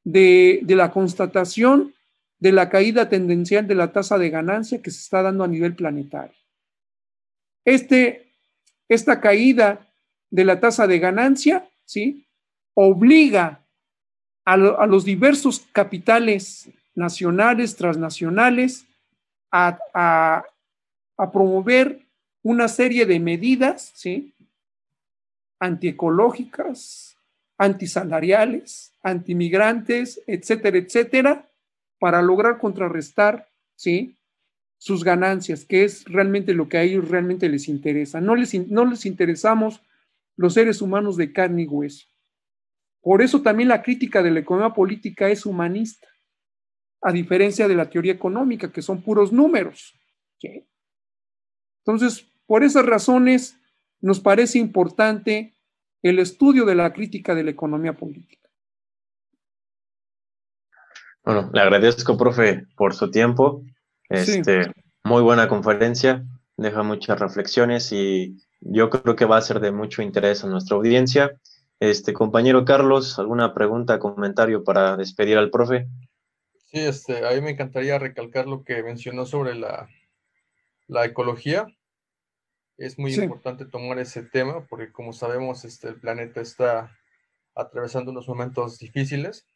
de, 0.04 0.62
la 0.68 0.90
constatación 0.92 1.94
de 2.38 2.52
la 2.52 2.68
caída 2.68 3.08
tendencial 3.08 3.66
de 3.66 3.74
la 3.74 3.92
tasa 3.92 4.18
de 4.18 4.30
ganancia 4.30 4.80
que 4.80 4.90
se 4.90 5.00
está 5.00 5.22
dando 5.22 5.42
a 5.42 5.48
nivel 5.48 5.74
planetario. 5.74 6.36
Este, 7.64 8.32
esta 8.88 9.20
caída 9.20 9.85
de 10.30 10.44
la 10.44 10.60
tasa 10.60 10.86
de 10.86 10.98
ganancia, 10.98 11.68
¿sí? 11.84 12.26
Obliga 12.74 13.64
a, 14.44 14.56
los 14.56 15.04
diversos 15.04 15.66
capitales 15.72 16.68
nacionales, 16.94 17.76
transnacionales, 17.76 18.86
a, 19.50 19.78
a, 19.94 21.32
promover 21.32 22.00
una 22.42 22.68
serie 22.68 23.06
de 23.06 23.18
medidas, 23.18 23.92
¿sí? 23.94 24.34
Antiecológicas, 25.58 27.16
antisalariales, 27.58 28.92
antimigrantes, 29.02 30.20
etcétera, 30.26 30.78
etcétera, 30.78 31.46
para 31.98 32.22
lograr 32.22 32.58
contrarrestar, 32.58 33.48
¿sí? 33.74 34.14
Sus 34.78 35.02
ganancias, 35.02 35.64
que 35.64 35.84
es 35.84 36.04
realmente 36.04 36.52
lo 36.52 36.68
que 36.68 36.76
a 36.76 36.82
ellos 36.82 37.08
realmente 37.08 37.48
les 37.48 37.66
interesa. 37.68 38.20
No 38.20 38.36
les, 38.36 38.54
no 38.68 38.84
les 38.84 39.06
interesamos 39.06 39.80
los 40.36 40.54
seres 40.54 40.82
humanos 40.82 41.16
de 41.16 41.32
carne 41.32 41.62
y 41.62 41.66
hueso. 41.66 42.06
Por 43.00 43.22
eso 43.22 43.42
también 43.42 43.68
la 43.68 43.82
crítica 43.82 44.22
de 44.22 44.30
la 44.30 44.40
economía 44.40 44.74
política 44.74 45.28
es 45.28 45.46
humanista 45.46 46.08
a 47.02 47.12
diferencia 47.12 47.68
de 47.68 47.74
la 47.74 47.88
teoría 47.88 48.12
económica, 48.12 48.72
que 48.72 48.82
son 48.82 49.02
puros 49.02 49.32
números. 49.32 49.94
Entonces, 51.84 52.32
por 52.46 52.64
esas 52.64 52.84
razones, 52.84 53.60
nos 54.00 54.20
parece 54.20 54.58
importante 54.58 55.56
el 56.02 56.18
estudio 56.18 56.64
de 56.64 56.74
la 56.74 56.92
crítica 56.92 57.34
de 57.34 57.44
la 57.44 57.50
economía 57.50 57.92
política. 57.92 58.48
Bueno, 61.24 61.50
le 61.52 61.60
agradezco, 61.60 62.16
profe, 62.16 62.66
por 62.76 62.94
su 62.94 63.10
tiempo. 63.10 63.64
Este, 64.08 64.72
Muy 65.04 65.22
buena 65.22 65.48
conferencia, 65.48 66.24
deja 66.56 66.82
muchas 66.82 67.18
reflexiones 67.18 67.92
y 67.92 68.36
yo 68.60 68.90
creo 68.90 69.16
que 69.16 69.24
va 69.24 69.36
a 69.36 69.42
ser 69.42 69.60
de 69.60 69.72
mucho 69.72 70.02
interés 70.02 70.44
a 70.44 70.48
nuestra 70.48 70.76
audiencia. 70.76 71.38
Este, 71.78 72.12
compañero 72.12 72.64
Carlos, 72.64 73.18
¿alguna 73.18 73.52
pregunta, 73.54 73.98
comentario 73.98 74.64
para 74.64 74.96
despedir 74.96 75.36
al 75.38 75.50
profe? 75.50 75.88
Sí, 76.66 76.80
este, 76.80 77.26
a 77.26 77.32
mí 77.32 77.40
me 77.40 77.50
encantaría 77.50 77.98
recalcar 77.98 78.46
lo 78.46 78.64
que 78.64 78.82
mencionó 78.82 79.26
sobre 79.26 79.54
la, 79.54 79.88
la 80.86 81.04
ecología. 81.04 81.66
Es 82.78 82.98
muy 82.98 83.14
importante 83.14 83.64
tomar 83.64 83.98
ese 83.98 84.22
tema 84.22 84.66
porque 84.66 84.92
como 84.92 85.12
sabemos, 85.12 85.64
este, 85.64 85.88
el 85.88 86.00
planeta 86.00 86.40
está 86.40 86.96
atravesando 87.54 88.10
unos 88.10 88.28
momentos 88.28 88.78
difíciles. 88.78 89.46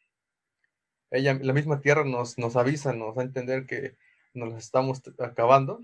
Ella, 1.11 1.37
la 1.41 1.53
misma 1.53 1.81
Tierra 1.81 2.05
nos, 2.05 2.37
nos 2.37 2.55
avisa, 2.55 2.93
nos 2.93 3.15
da 3.15 3.21
a 3.21 3.25
entender 3.25 3.65
que 3.65 3.97
nos 4.33 4.53
estamos 4.55 5.01
acabando. 5.19 5.79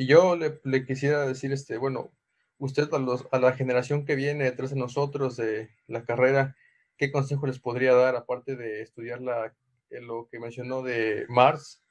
Y 0.00 0.06
yo 0.06 0.34
le, 0.34 0.86
quisiera 0.86 1.26
decir, 1.26 1.52
este, 1.52 1.76
bueno, 1.76 2.10
usted 2.56 2.88
a, 2.90 3.38
la 3.38 3.52
generación 3.52 4.06
que 4.06 4.14
viene 4.14 4.44
detrás 4.44 4.70
de 4.70 4.76
nosotros 4.76 5.36
de 5.36 5.68
la 5.88 6.06
carrera, 6.06 6.56
¿qué 6.96 7.12
consejo 7.12 7.46
les 7.46 7.58
podría 7.58 7.92
dar 7.92 8.16
aparte 8.16 8.56
de 8.56 8.80
estudiar 8.80 9.20
la 9.20 9.54
lo 9.90 10.26
que 10.30 10.40
mencionó 10.40 10.80
de 10.80 11.26
Mars, 11.28 11.84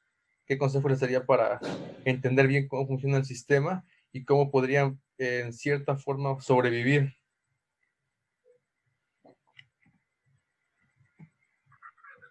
¿qué 0.48 0.58
consejo 0.58 0.90
les 0.90 1.02
daría 1.02 1.28
para 1.28 1.60
entender 2.04 2.48
bien 2.48 2.68
cómo 2.68 2.88
funciona 2.88 3.18
el 3.18 3.26
sistema 3.26 3.86
y 4.12 4.26
cómo 4.26 4.50
podrían, 4.50 5.00
en 5.20 5.54
cierta 5.54 5.96
forma, 5.96 6.42
sobrevivir? 6.42 7.14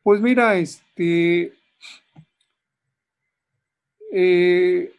Pues 0.02 0.20
mira, 0.20 0.56
este. 0.56 1.52
Eh, 4.10 4.92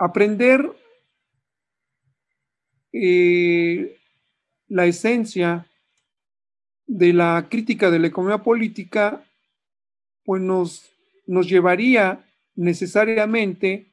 aprender 0.00 0.72
eh, 2.90 4.00
la 4.68 4.86
esencia 4.86 5.66
de 6.86 7.12
la 7.12 7.46
crítica 7.50 7.90
de 7.90 7.98
la 7.98 8.06
economía 8.06 8.38
política, 8.38 9.22
pues 10.24 10.40
nos, 10.40 10.90
nos 11.26 11.46
llevaría 11.46 12.24
necesariamente 12.56 13.92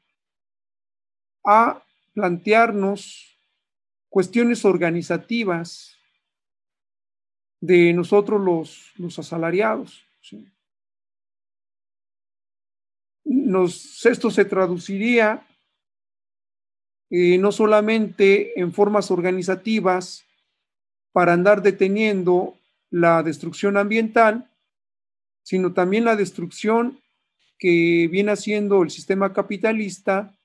a 1.44 1.84
plantearnos 2.14 3.38
cuestiones 4.08 4.64
organizativas 4.64 5.94
de 7.60 7.92
nosotros 7.92 8.40
los, 8.40 8.92
los 8.96 9.18
asalariados. 9.18 10.06
Esto 14.04 14.30
se 14.30 14.44
traduciría 14.46 15.47
eh, 17.10 17.38
no 17.38 17.52
solamente 17.52 18.60
en 18.60 18.72
formas 18.72 19.10
organizativas 19.10 20.26
para 21.12 21.32
andar 21.32 21.62
deteniendo 21.62 22.58
la 22.90 23.22
destrucción 23.22 23.76
ambiental, 23.76 24.50
sino 25.42 25.72
también 25.72 26.04
la 26.04 26.16
destrucción 26.16 27.00
que 27.58 28.08
viene 28.10 28.32
haciendo 28.32 28.82
el 28.82 28.90
sistema 28.90 29.32
capitalista, 29.32 30.36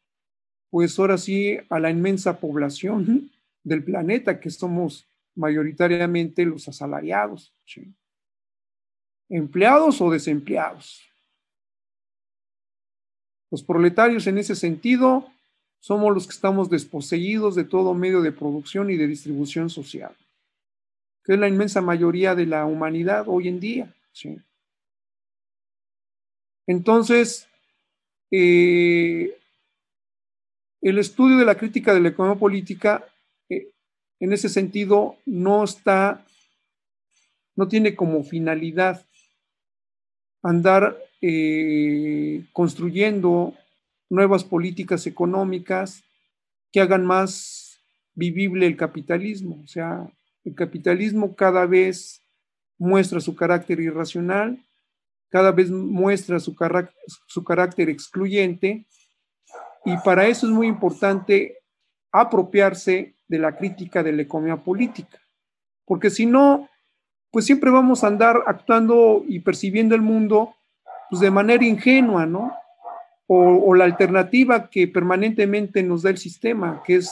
pues 0.69 0.97
ahora 0.97 1.17
sí 1.17 1.57
a 1.69 1.79
la 1.79 1.89
inmensa 1.89 2.39
población 2.39 3.29
del 3.63 3.83
planeta, 3.83 4.39
que 4.39 4.49
somos 4.49 5.05
mayoritariamente 5.35 6.45
los 6.45 6.67
asalariados, 6.69 7.53
empleados 9.29 9.99
o 9.99 10.09
desempleados. 10.09 11.01
Los 13.51 13.63
proletarios 13.63 14.25
en 14.27 14.37
ese 14.37 14.55
sentido 14.55 15.32
somos 15.83 16.13
los 16.13 16.25
que 16.27 16.33
estamos 16.33 16.69
desposeídos 16.69 17.55
de 17.55 17.65
todo 17.65 17.93
medio 17.93 18.21
de 18.21 18.31
producción 18.31 18.89
y 18.89 18.95
de 18.95 19.07
distribución 19.07 19.69
social 19.69 20.15
que 21.23 21.33
es 21.33 21.39
la 21.39 21.47
inmensa 21.47 21.81
mayoría 21.81 22.35
de 22.35 22.45
la 22.45 22.65
humanidad 22.65 23.25
hoy 23.27 23.47
en 23.47 23.59
día. 23.59 23.93
Entonces, 26.67 27.47
eh, 28.29 29.37
el 30.81 30.99
estudio 30.99 31.37
de 31.37 31.45
la 31.45 31.55
crítica 31.55 31.93
de 31.93 32.01
la 32.01 32.09
economía 32.09 32.39
política, 32.39 33.05
eh, 33.49 33.69
en 34.19 34.33
ese 34.33 34.49
sentido, 34.49 35.17
no 35.25 35.63
está, 35.63 36.25
no 37.55 37.67
tiene 37.67 37.95
como 37.95 38.23
finalidad 38.23 39.05
andar 40.41 40.97
eh, 41.21 42.43
construyendo 42.51 43.53
nuevas 44.13 44.43
políticas 44.43 45.07
económicas 45.07 46.03
que 46.71 46.81
hagan 46.81 47.03
más 47.03 47.79
vivible 48.13 48.67
el 48.67 48.77
capitalismo. 48.77 49.59
O 49.63 49.67
sea, 49.67 50.07
el 50.45 50.53
capitalismo 50.53 51.35
cada 51.35 51.65
vez 51.65 52.21
muestra 52.77 53.19
su 53.19 53.35
carácter 53.35 53.79
irracional, 53.79 54.63
cada 55.29 55.51
vez 55.51 55.71
muestra 55.71 56.39
su, 56.39 56.55
carácter 56.55 57.89
excluyente 57.89 58.85
y 59.83 59.97
para 60.05 60.27
eso 60.27 60.45
es 60.45 60.53
muy 60.53 60.67
importante 60.67 61.57
apropiarse 62.11 63.15
de 63.27 63.39
la 63.39 63.57
crítica 63.57 64.03
de 64.03 64.11
la 64.11 64.21
economía 64.21 64.57
política, 64.57 65.17
porque 65.85 66.11
si 66.11 66.27
no, 66.27 66.69
pues 67.31 67.45
siempre 67.45 67.71
vamos 67.71 68.03
a 68.03 68.07
andar 68.07 68.43
actuando 68.45 69.23
y 69.27 69.39
percibiendo 69.39 69.95
el 69.95 70.01
mundo 70.01 70.53
pues 71.09 71.19
de 71.19 71.31
manera 71.31 71.65
ingenua, 71.65 72.27
¿no? 72.27 72.55
O, 73.35 73.73
la 73.73 73.85
alternativa 73.85 74.69
que 74.69 74.87
permanentemente 74.87 75.81
nos 75.81 76.03
da 76.03 76.11
el 76.11 76.17
sistema, 76.17 76.83
que 76.85 76.97
es 76.97 77.11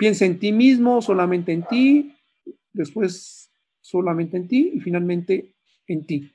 Piensa 0.00 0.24
en 0.24 0.38
ti 0.38 0.50
mismo, 0.50 1.02
solamente 1.02 1.52
en 1.52 1.62
ti, 1.62 2.16
después 2.72 3.50
solamente 3.82 4.38
en 4.38 4.48
ti 4.48 4.72
y 4.72 4.80
finalmente 4.80 5.52
en 5.86 6.06
ti. 6.06 6.32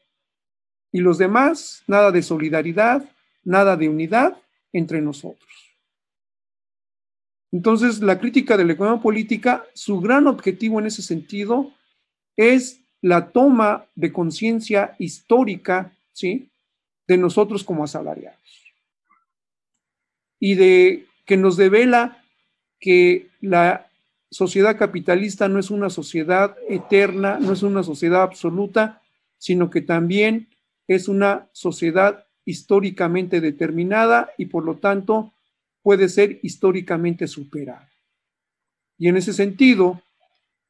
Y 0.91 0.99
los 0.99 1.17
demás, 1.17 1.81
nada 1.87 2.11
de 2.11 2.21
solidaridad, 2.21 3.03
nada 3.43 3.75
de 3.75 3.89
unidad 3.89 4.37
entre 4.71 5.01
nosotros. 5.01 5.49
Entonces, 7.51 8.01
la 8.01 8.19
crítica 8.19 8.55
de 8.55 8.65
la 8.65 8.73
economía 8.73 9.01
política, 9.01 9.65
su 9.73 9.99
gran 9.99 10.27
objetivo 10.27 10.79
en 10.79 10.85
ese 10.85 11.01
sentido 11.01 11.73
es 12.37 12.81
la 13.01 13.31
toma 13.31 13.87
de 13.95 14.11
conciencia 14.11 14.95
histórica, 14.99 15.91
¿sí? 16.13 16.51
De 17.07 17.17
nosotros 17.17 17.63
como 17.63 17.83
asalariados. 17.83 18.39
Y 20.39 20.55
de 20.55 21.05
que 21.25 21.37
nos 21.37 21.57
devela 21.57 22.23
que 22.79 23.29
la 23.41 23.87
sociedad 24.29 24.77
capitalista 24.77 25.47
no 25.47 25.59
es 25.59 25.71
una 25.71 25.89
sociedad 25.89 26.55
eterna, 26.67 27.39
no 27.39 27.53
es 27.53 27.63
una 27.63 27.83
sociedad 27.83 28.21
absoluta, 28.21 29.01
sino 29.37 29.69
que 29.69 29.81
también 29.81 30.49
es 30.87 31.07
una 31.07 31.47
sociedad 31.51 32.25
históricamente 32.45 33.41
determinada 33.41 34.31
y 34.37 34.47
por 34.47 34.63
lo 34.63 34.75
tanto 34.75 35.33
puede 35.81 36.09
ser 36.09 36.39
históricamente 36.43 37.27
superada. 37.27 37.89
Y 38.97 39.07
en 39.07 39.17
ese 39.17 39.33
sentido, 39.33 40.01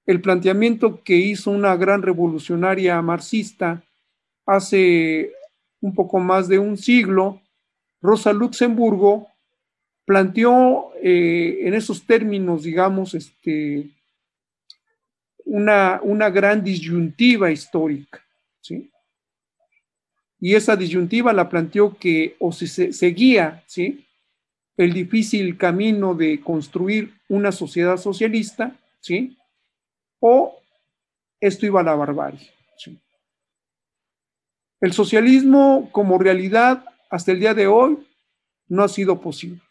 el 0.06 0.22
planteamiento 0.22 1.02
que 1.04 1.16
hizo 1.16 1.52
una 1.52 1.76
gran 1.76 2.02
revolucionaria 2.02 3.02
marxista 3.02 3.84
hace 4.46 5.32
un 5.86 5.94
poco 5.94 6.18
más 6.18 6.48
de 6.48 6.58
un 6.58 6.78
siglo, 6.78 7.44
Rosa 8.02 8.34
Luxemburgo 8.34 9.28
planteó 10.04 10.92
eh, 11.00 11.60
en 11.62 11.76
esos 11.76 12.08
términos, 12.08 12.64
digamos, 12.64 13.14
este, 13.14 13.92
una, 15.46 16.00
una 16.02 16.32
gran 16.32 16.64
disyuntiva 16.64 17.52
histórica. 17.52 18.20
¿sí? 18.62 18.90
Y 20.40 20.56
esa 20.56 20.76
disyuntiva 20.76 21.32
la 21.34 21.50
planteó 21.50 21.96
que 21.96 22.36
o 22.40 22.52
si 22.52 22.66
se 22.66 22.92
seguía 22.92 23.64
¿sí? 23.68 24.08
el 24.78 24.92
difícil 24.92 25.56
camino 25.56 26.16
de 26.16 26.42
construir 26.42 27.14
una 27.30 27.52
sociedad 27.52 27.98
socialista, 27.98 28.76
¿sí? 29.02 29.38
o 30.20 30.60
esto 31.40 31.68
iba 31.68 31.82
a 31.82 31.84
la 31.84 31.94
barbarie. 31.94 32.50
¿sí? 32.76 32.98
El 34.82 34.94
socialismo 34.94 35.90
como 35.92 36.18
realidad 36.18 36.86
hasta 37.10 37.32
el 37.32 37.40
día 37.40 37.54
de 37.54 37.68
hoy 37.68 37.98
no 38.68 38.84
ha 38.84 38.88
sido 38.88 39.22
posible. 39.22 39.62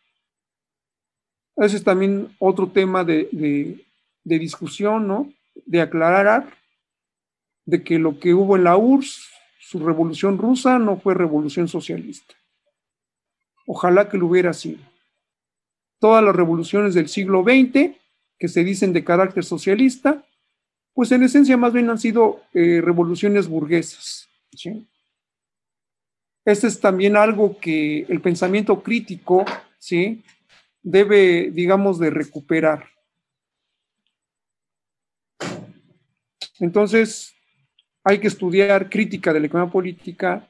Ese 1.57 1.76
es 1.76 1.84
también 1.84 2.34
otro 2.38 2.70
tema 2.70 3.05
de, 3.05 3.28
de, 3.30 4.38
discusión, 4.38 5.07
¿no? 5.07 5.32
De 5.66 5.80
aclarar 5.80 6.52
de 7.64 7.84
que 7.84 7.98
lo 7.98 8.18
que 8.18 8.34
hubo 8.34 8.57
en 8.57 8.64
la 8.64 8.76
URSS, 8.76 9.30
su 9.61 9.78
revolución 9.78 10.38
rusa, 10.38 10.78
no 10.78 10.96
fue 10.96 11.14
revolución 11.14 11.68
socialista. 11.68 12.34
Ojalá 13.66 14.09
que 14.09 14.18
lo 14.18 14.26
hubiera 14.26 14.52
sido. 14.52 14.80
Todas 16.00 16.24
las 16.24 16.34
revoluciones 16.34 16.94
del 16.94 17.09
siglo 17.09 17.42
XX, 17.44 17.96
que 18.38 18.48
se 18.48 18.64
dicen 18.64 18.92
de 18.92 19.05
carácter 19.05 19.44
socialista, 19.44 20.24
pues 20.92 21.12
en 21.12 21.22
esencia 21.22 21.57
más 21.57 21.72
bien 21.72 21.88
han 21.88 21.98
sido 21.98 22.42
eh, 22.52 22.80
revoluciones 22.82 23.48
burguesas. 23.48 24.28
¿sí? 24.52 24.86
Este 26.45 26.66
es 26.66 26.78
también 26.78 27.16
algo 27.16 27.59
que 27.59 28.01
el 28.09 28.20
pensamiento 28.20 28.82
crítico, 28.82 29.45
¿sí? 29.78 30.22
debe, 30.82 31.51
digamos, 31.51 31.99
de 31.99 32.11
recuperar. 32.11 32.86
Entonces, 36.61 37.34
hay 38.05 38.18
que 38.18 38.28
estudiar 38.28 38.90
crítica 38.90 39.32
de 39.32 39.40
la 39.40 39.47
economía 39.47 39.72
política, 39.72 40.47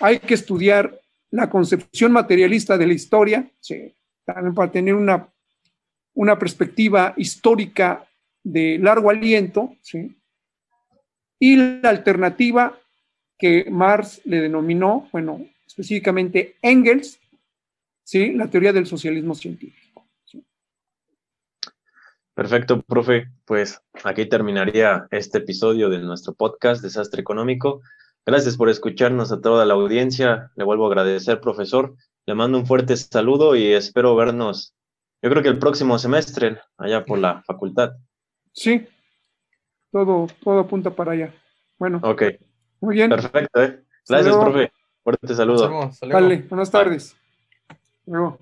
hay 0.00 0.18
que 0.18 0.34
estudiar 0.34 1.00
la 1.30 1.48
concepción 1.48 2.12
materialista 2.12 2.76
de 2.76 2.86
la 2.86 2.94
historia, 2.94 3.48
también 4.24 4.54
para 4.54 4.72
tener 4.72 4.94
una, 4.94 5.28
una 6.14 6.38
perspectiva 6.38 7.14
histórica 7.16 8.04
de 8.42 8.78
largo 8.78 9.10
aliento, 9.10 9.76
y 11.38 11.56
la 11.56 11.88
alternativa 11.88 12.76
que 13.38 13.66
Marx 13.70 14.20
le 14.24 14.40
denominó, 14.40 15.08
bueno, 15.12 15.46
específicamente 15.66 16.56
Engels, 16.62 17.20
¿sí? 18.04 18.32
La 18.32 18.48
teoría 18.48 18.72
del 18.72 18.86
socialismo 18.86 19.34
científico. 19.34 20.04
Perfecto, 22.34 22.82
profe. 22.82 23.28
Pues 23.44 23.80
aquí 24.04 24.26
terminaría 24.26 25.08
este 25.10 25.38
episodio 25.38 25.88
de 25.88 25.98
nuestro 25.98 26.34
podcast 26.34 26.82
Desastre 26.82 27.20
Económico. 27.20 27.80
Gracias 28.24 28.56
por 28.56 28.68
escucharnos 28.68 29.32
a 29.32 29.40
toda 29.40 29.64
la 29.66 29.74
audiencia. 29.74 30.52
Le 30.54 30.64
vuelvo 30.64 30.84
a 30.84 30.88
agradecer, 30.88 31.40
profesor. 31.40 31.96
Le 32.26 32.34
mando 32.34 32.58
un 32.58 32.66
fuerte 32.66 32.96
saludo 32.96 33.56
y 33.56 33.72
espero 33.72 34.14
vernos, 34.14 34.74
yo 35.20 35.30
creo 35.30 35.42
que 35.42 35.48
el 35.48 35.58
próximo 35.58 35.98
semestre, 35.98 36.60
allá 36.76 37.04
por 37.04 37.18
la 37.18 37.42
facultad. 37.42 37.96
Sí, 38.52 38.86
todo, 39.90 40.28
todo 40.44 40.60
apunta 40.60 40.90
para 40.90 41.12
allá. 41.12 41.34
Bueno. 41.78 42.00
Ok. 42.04 42.22
Muy 42.80 42.94
bien. 42.96 43.10
Perfecto, 43.10 43.62
¿eh? 43.62 43.82
Gracias, 44.08 44.36
profe. 44.36 44.72
Fuerte 45.02 45.34
saludo. 45.34 45.90
Vale, 46.02 46.44
buenas 46.48 46.70
tardes. 46.70 47.16
Luego. 48.06 48.38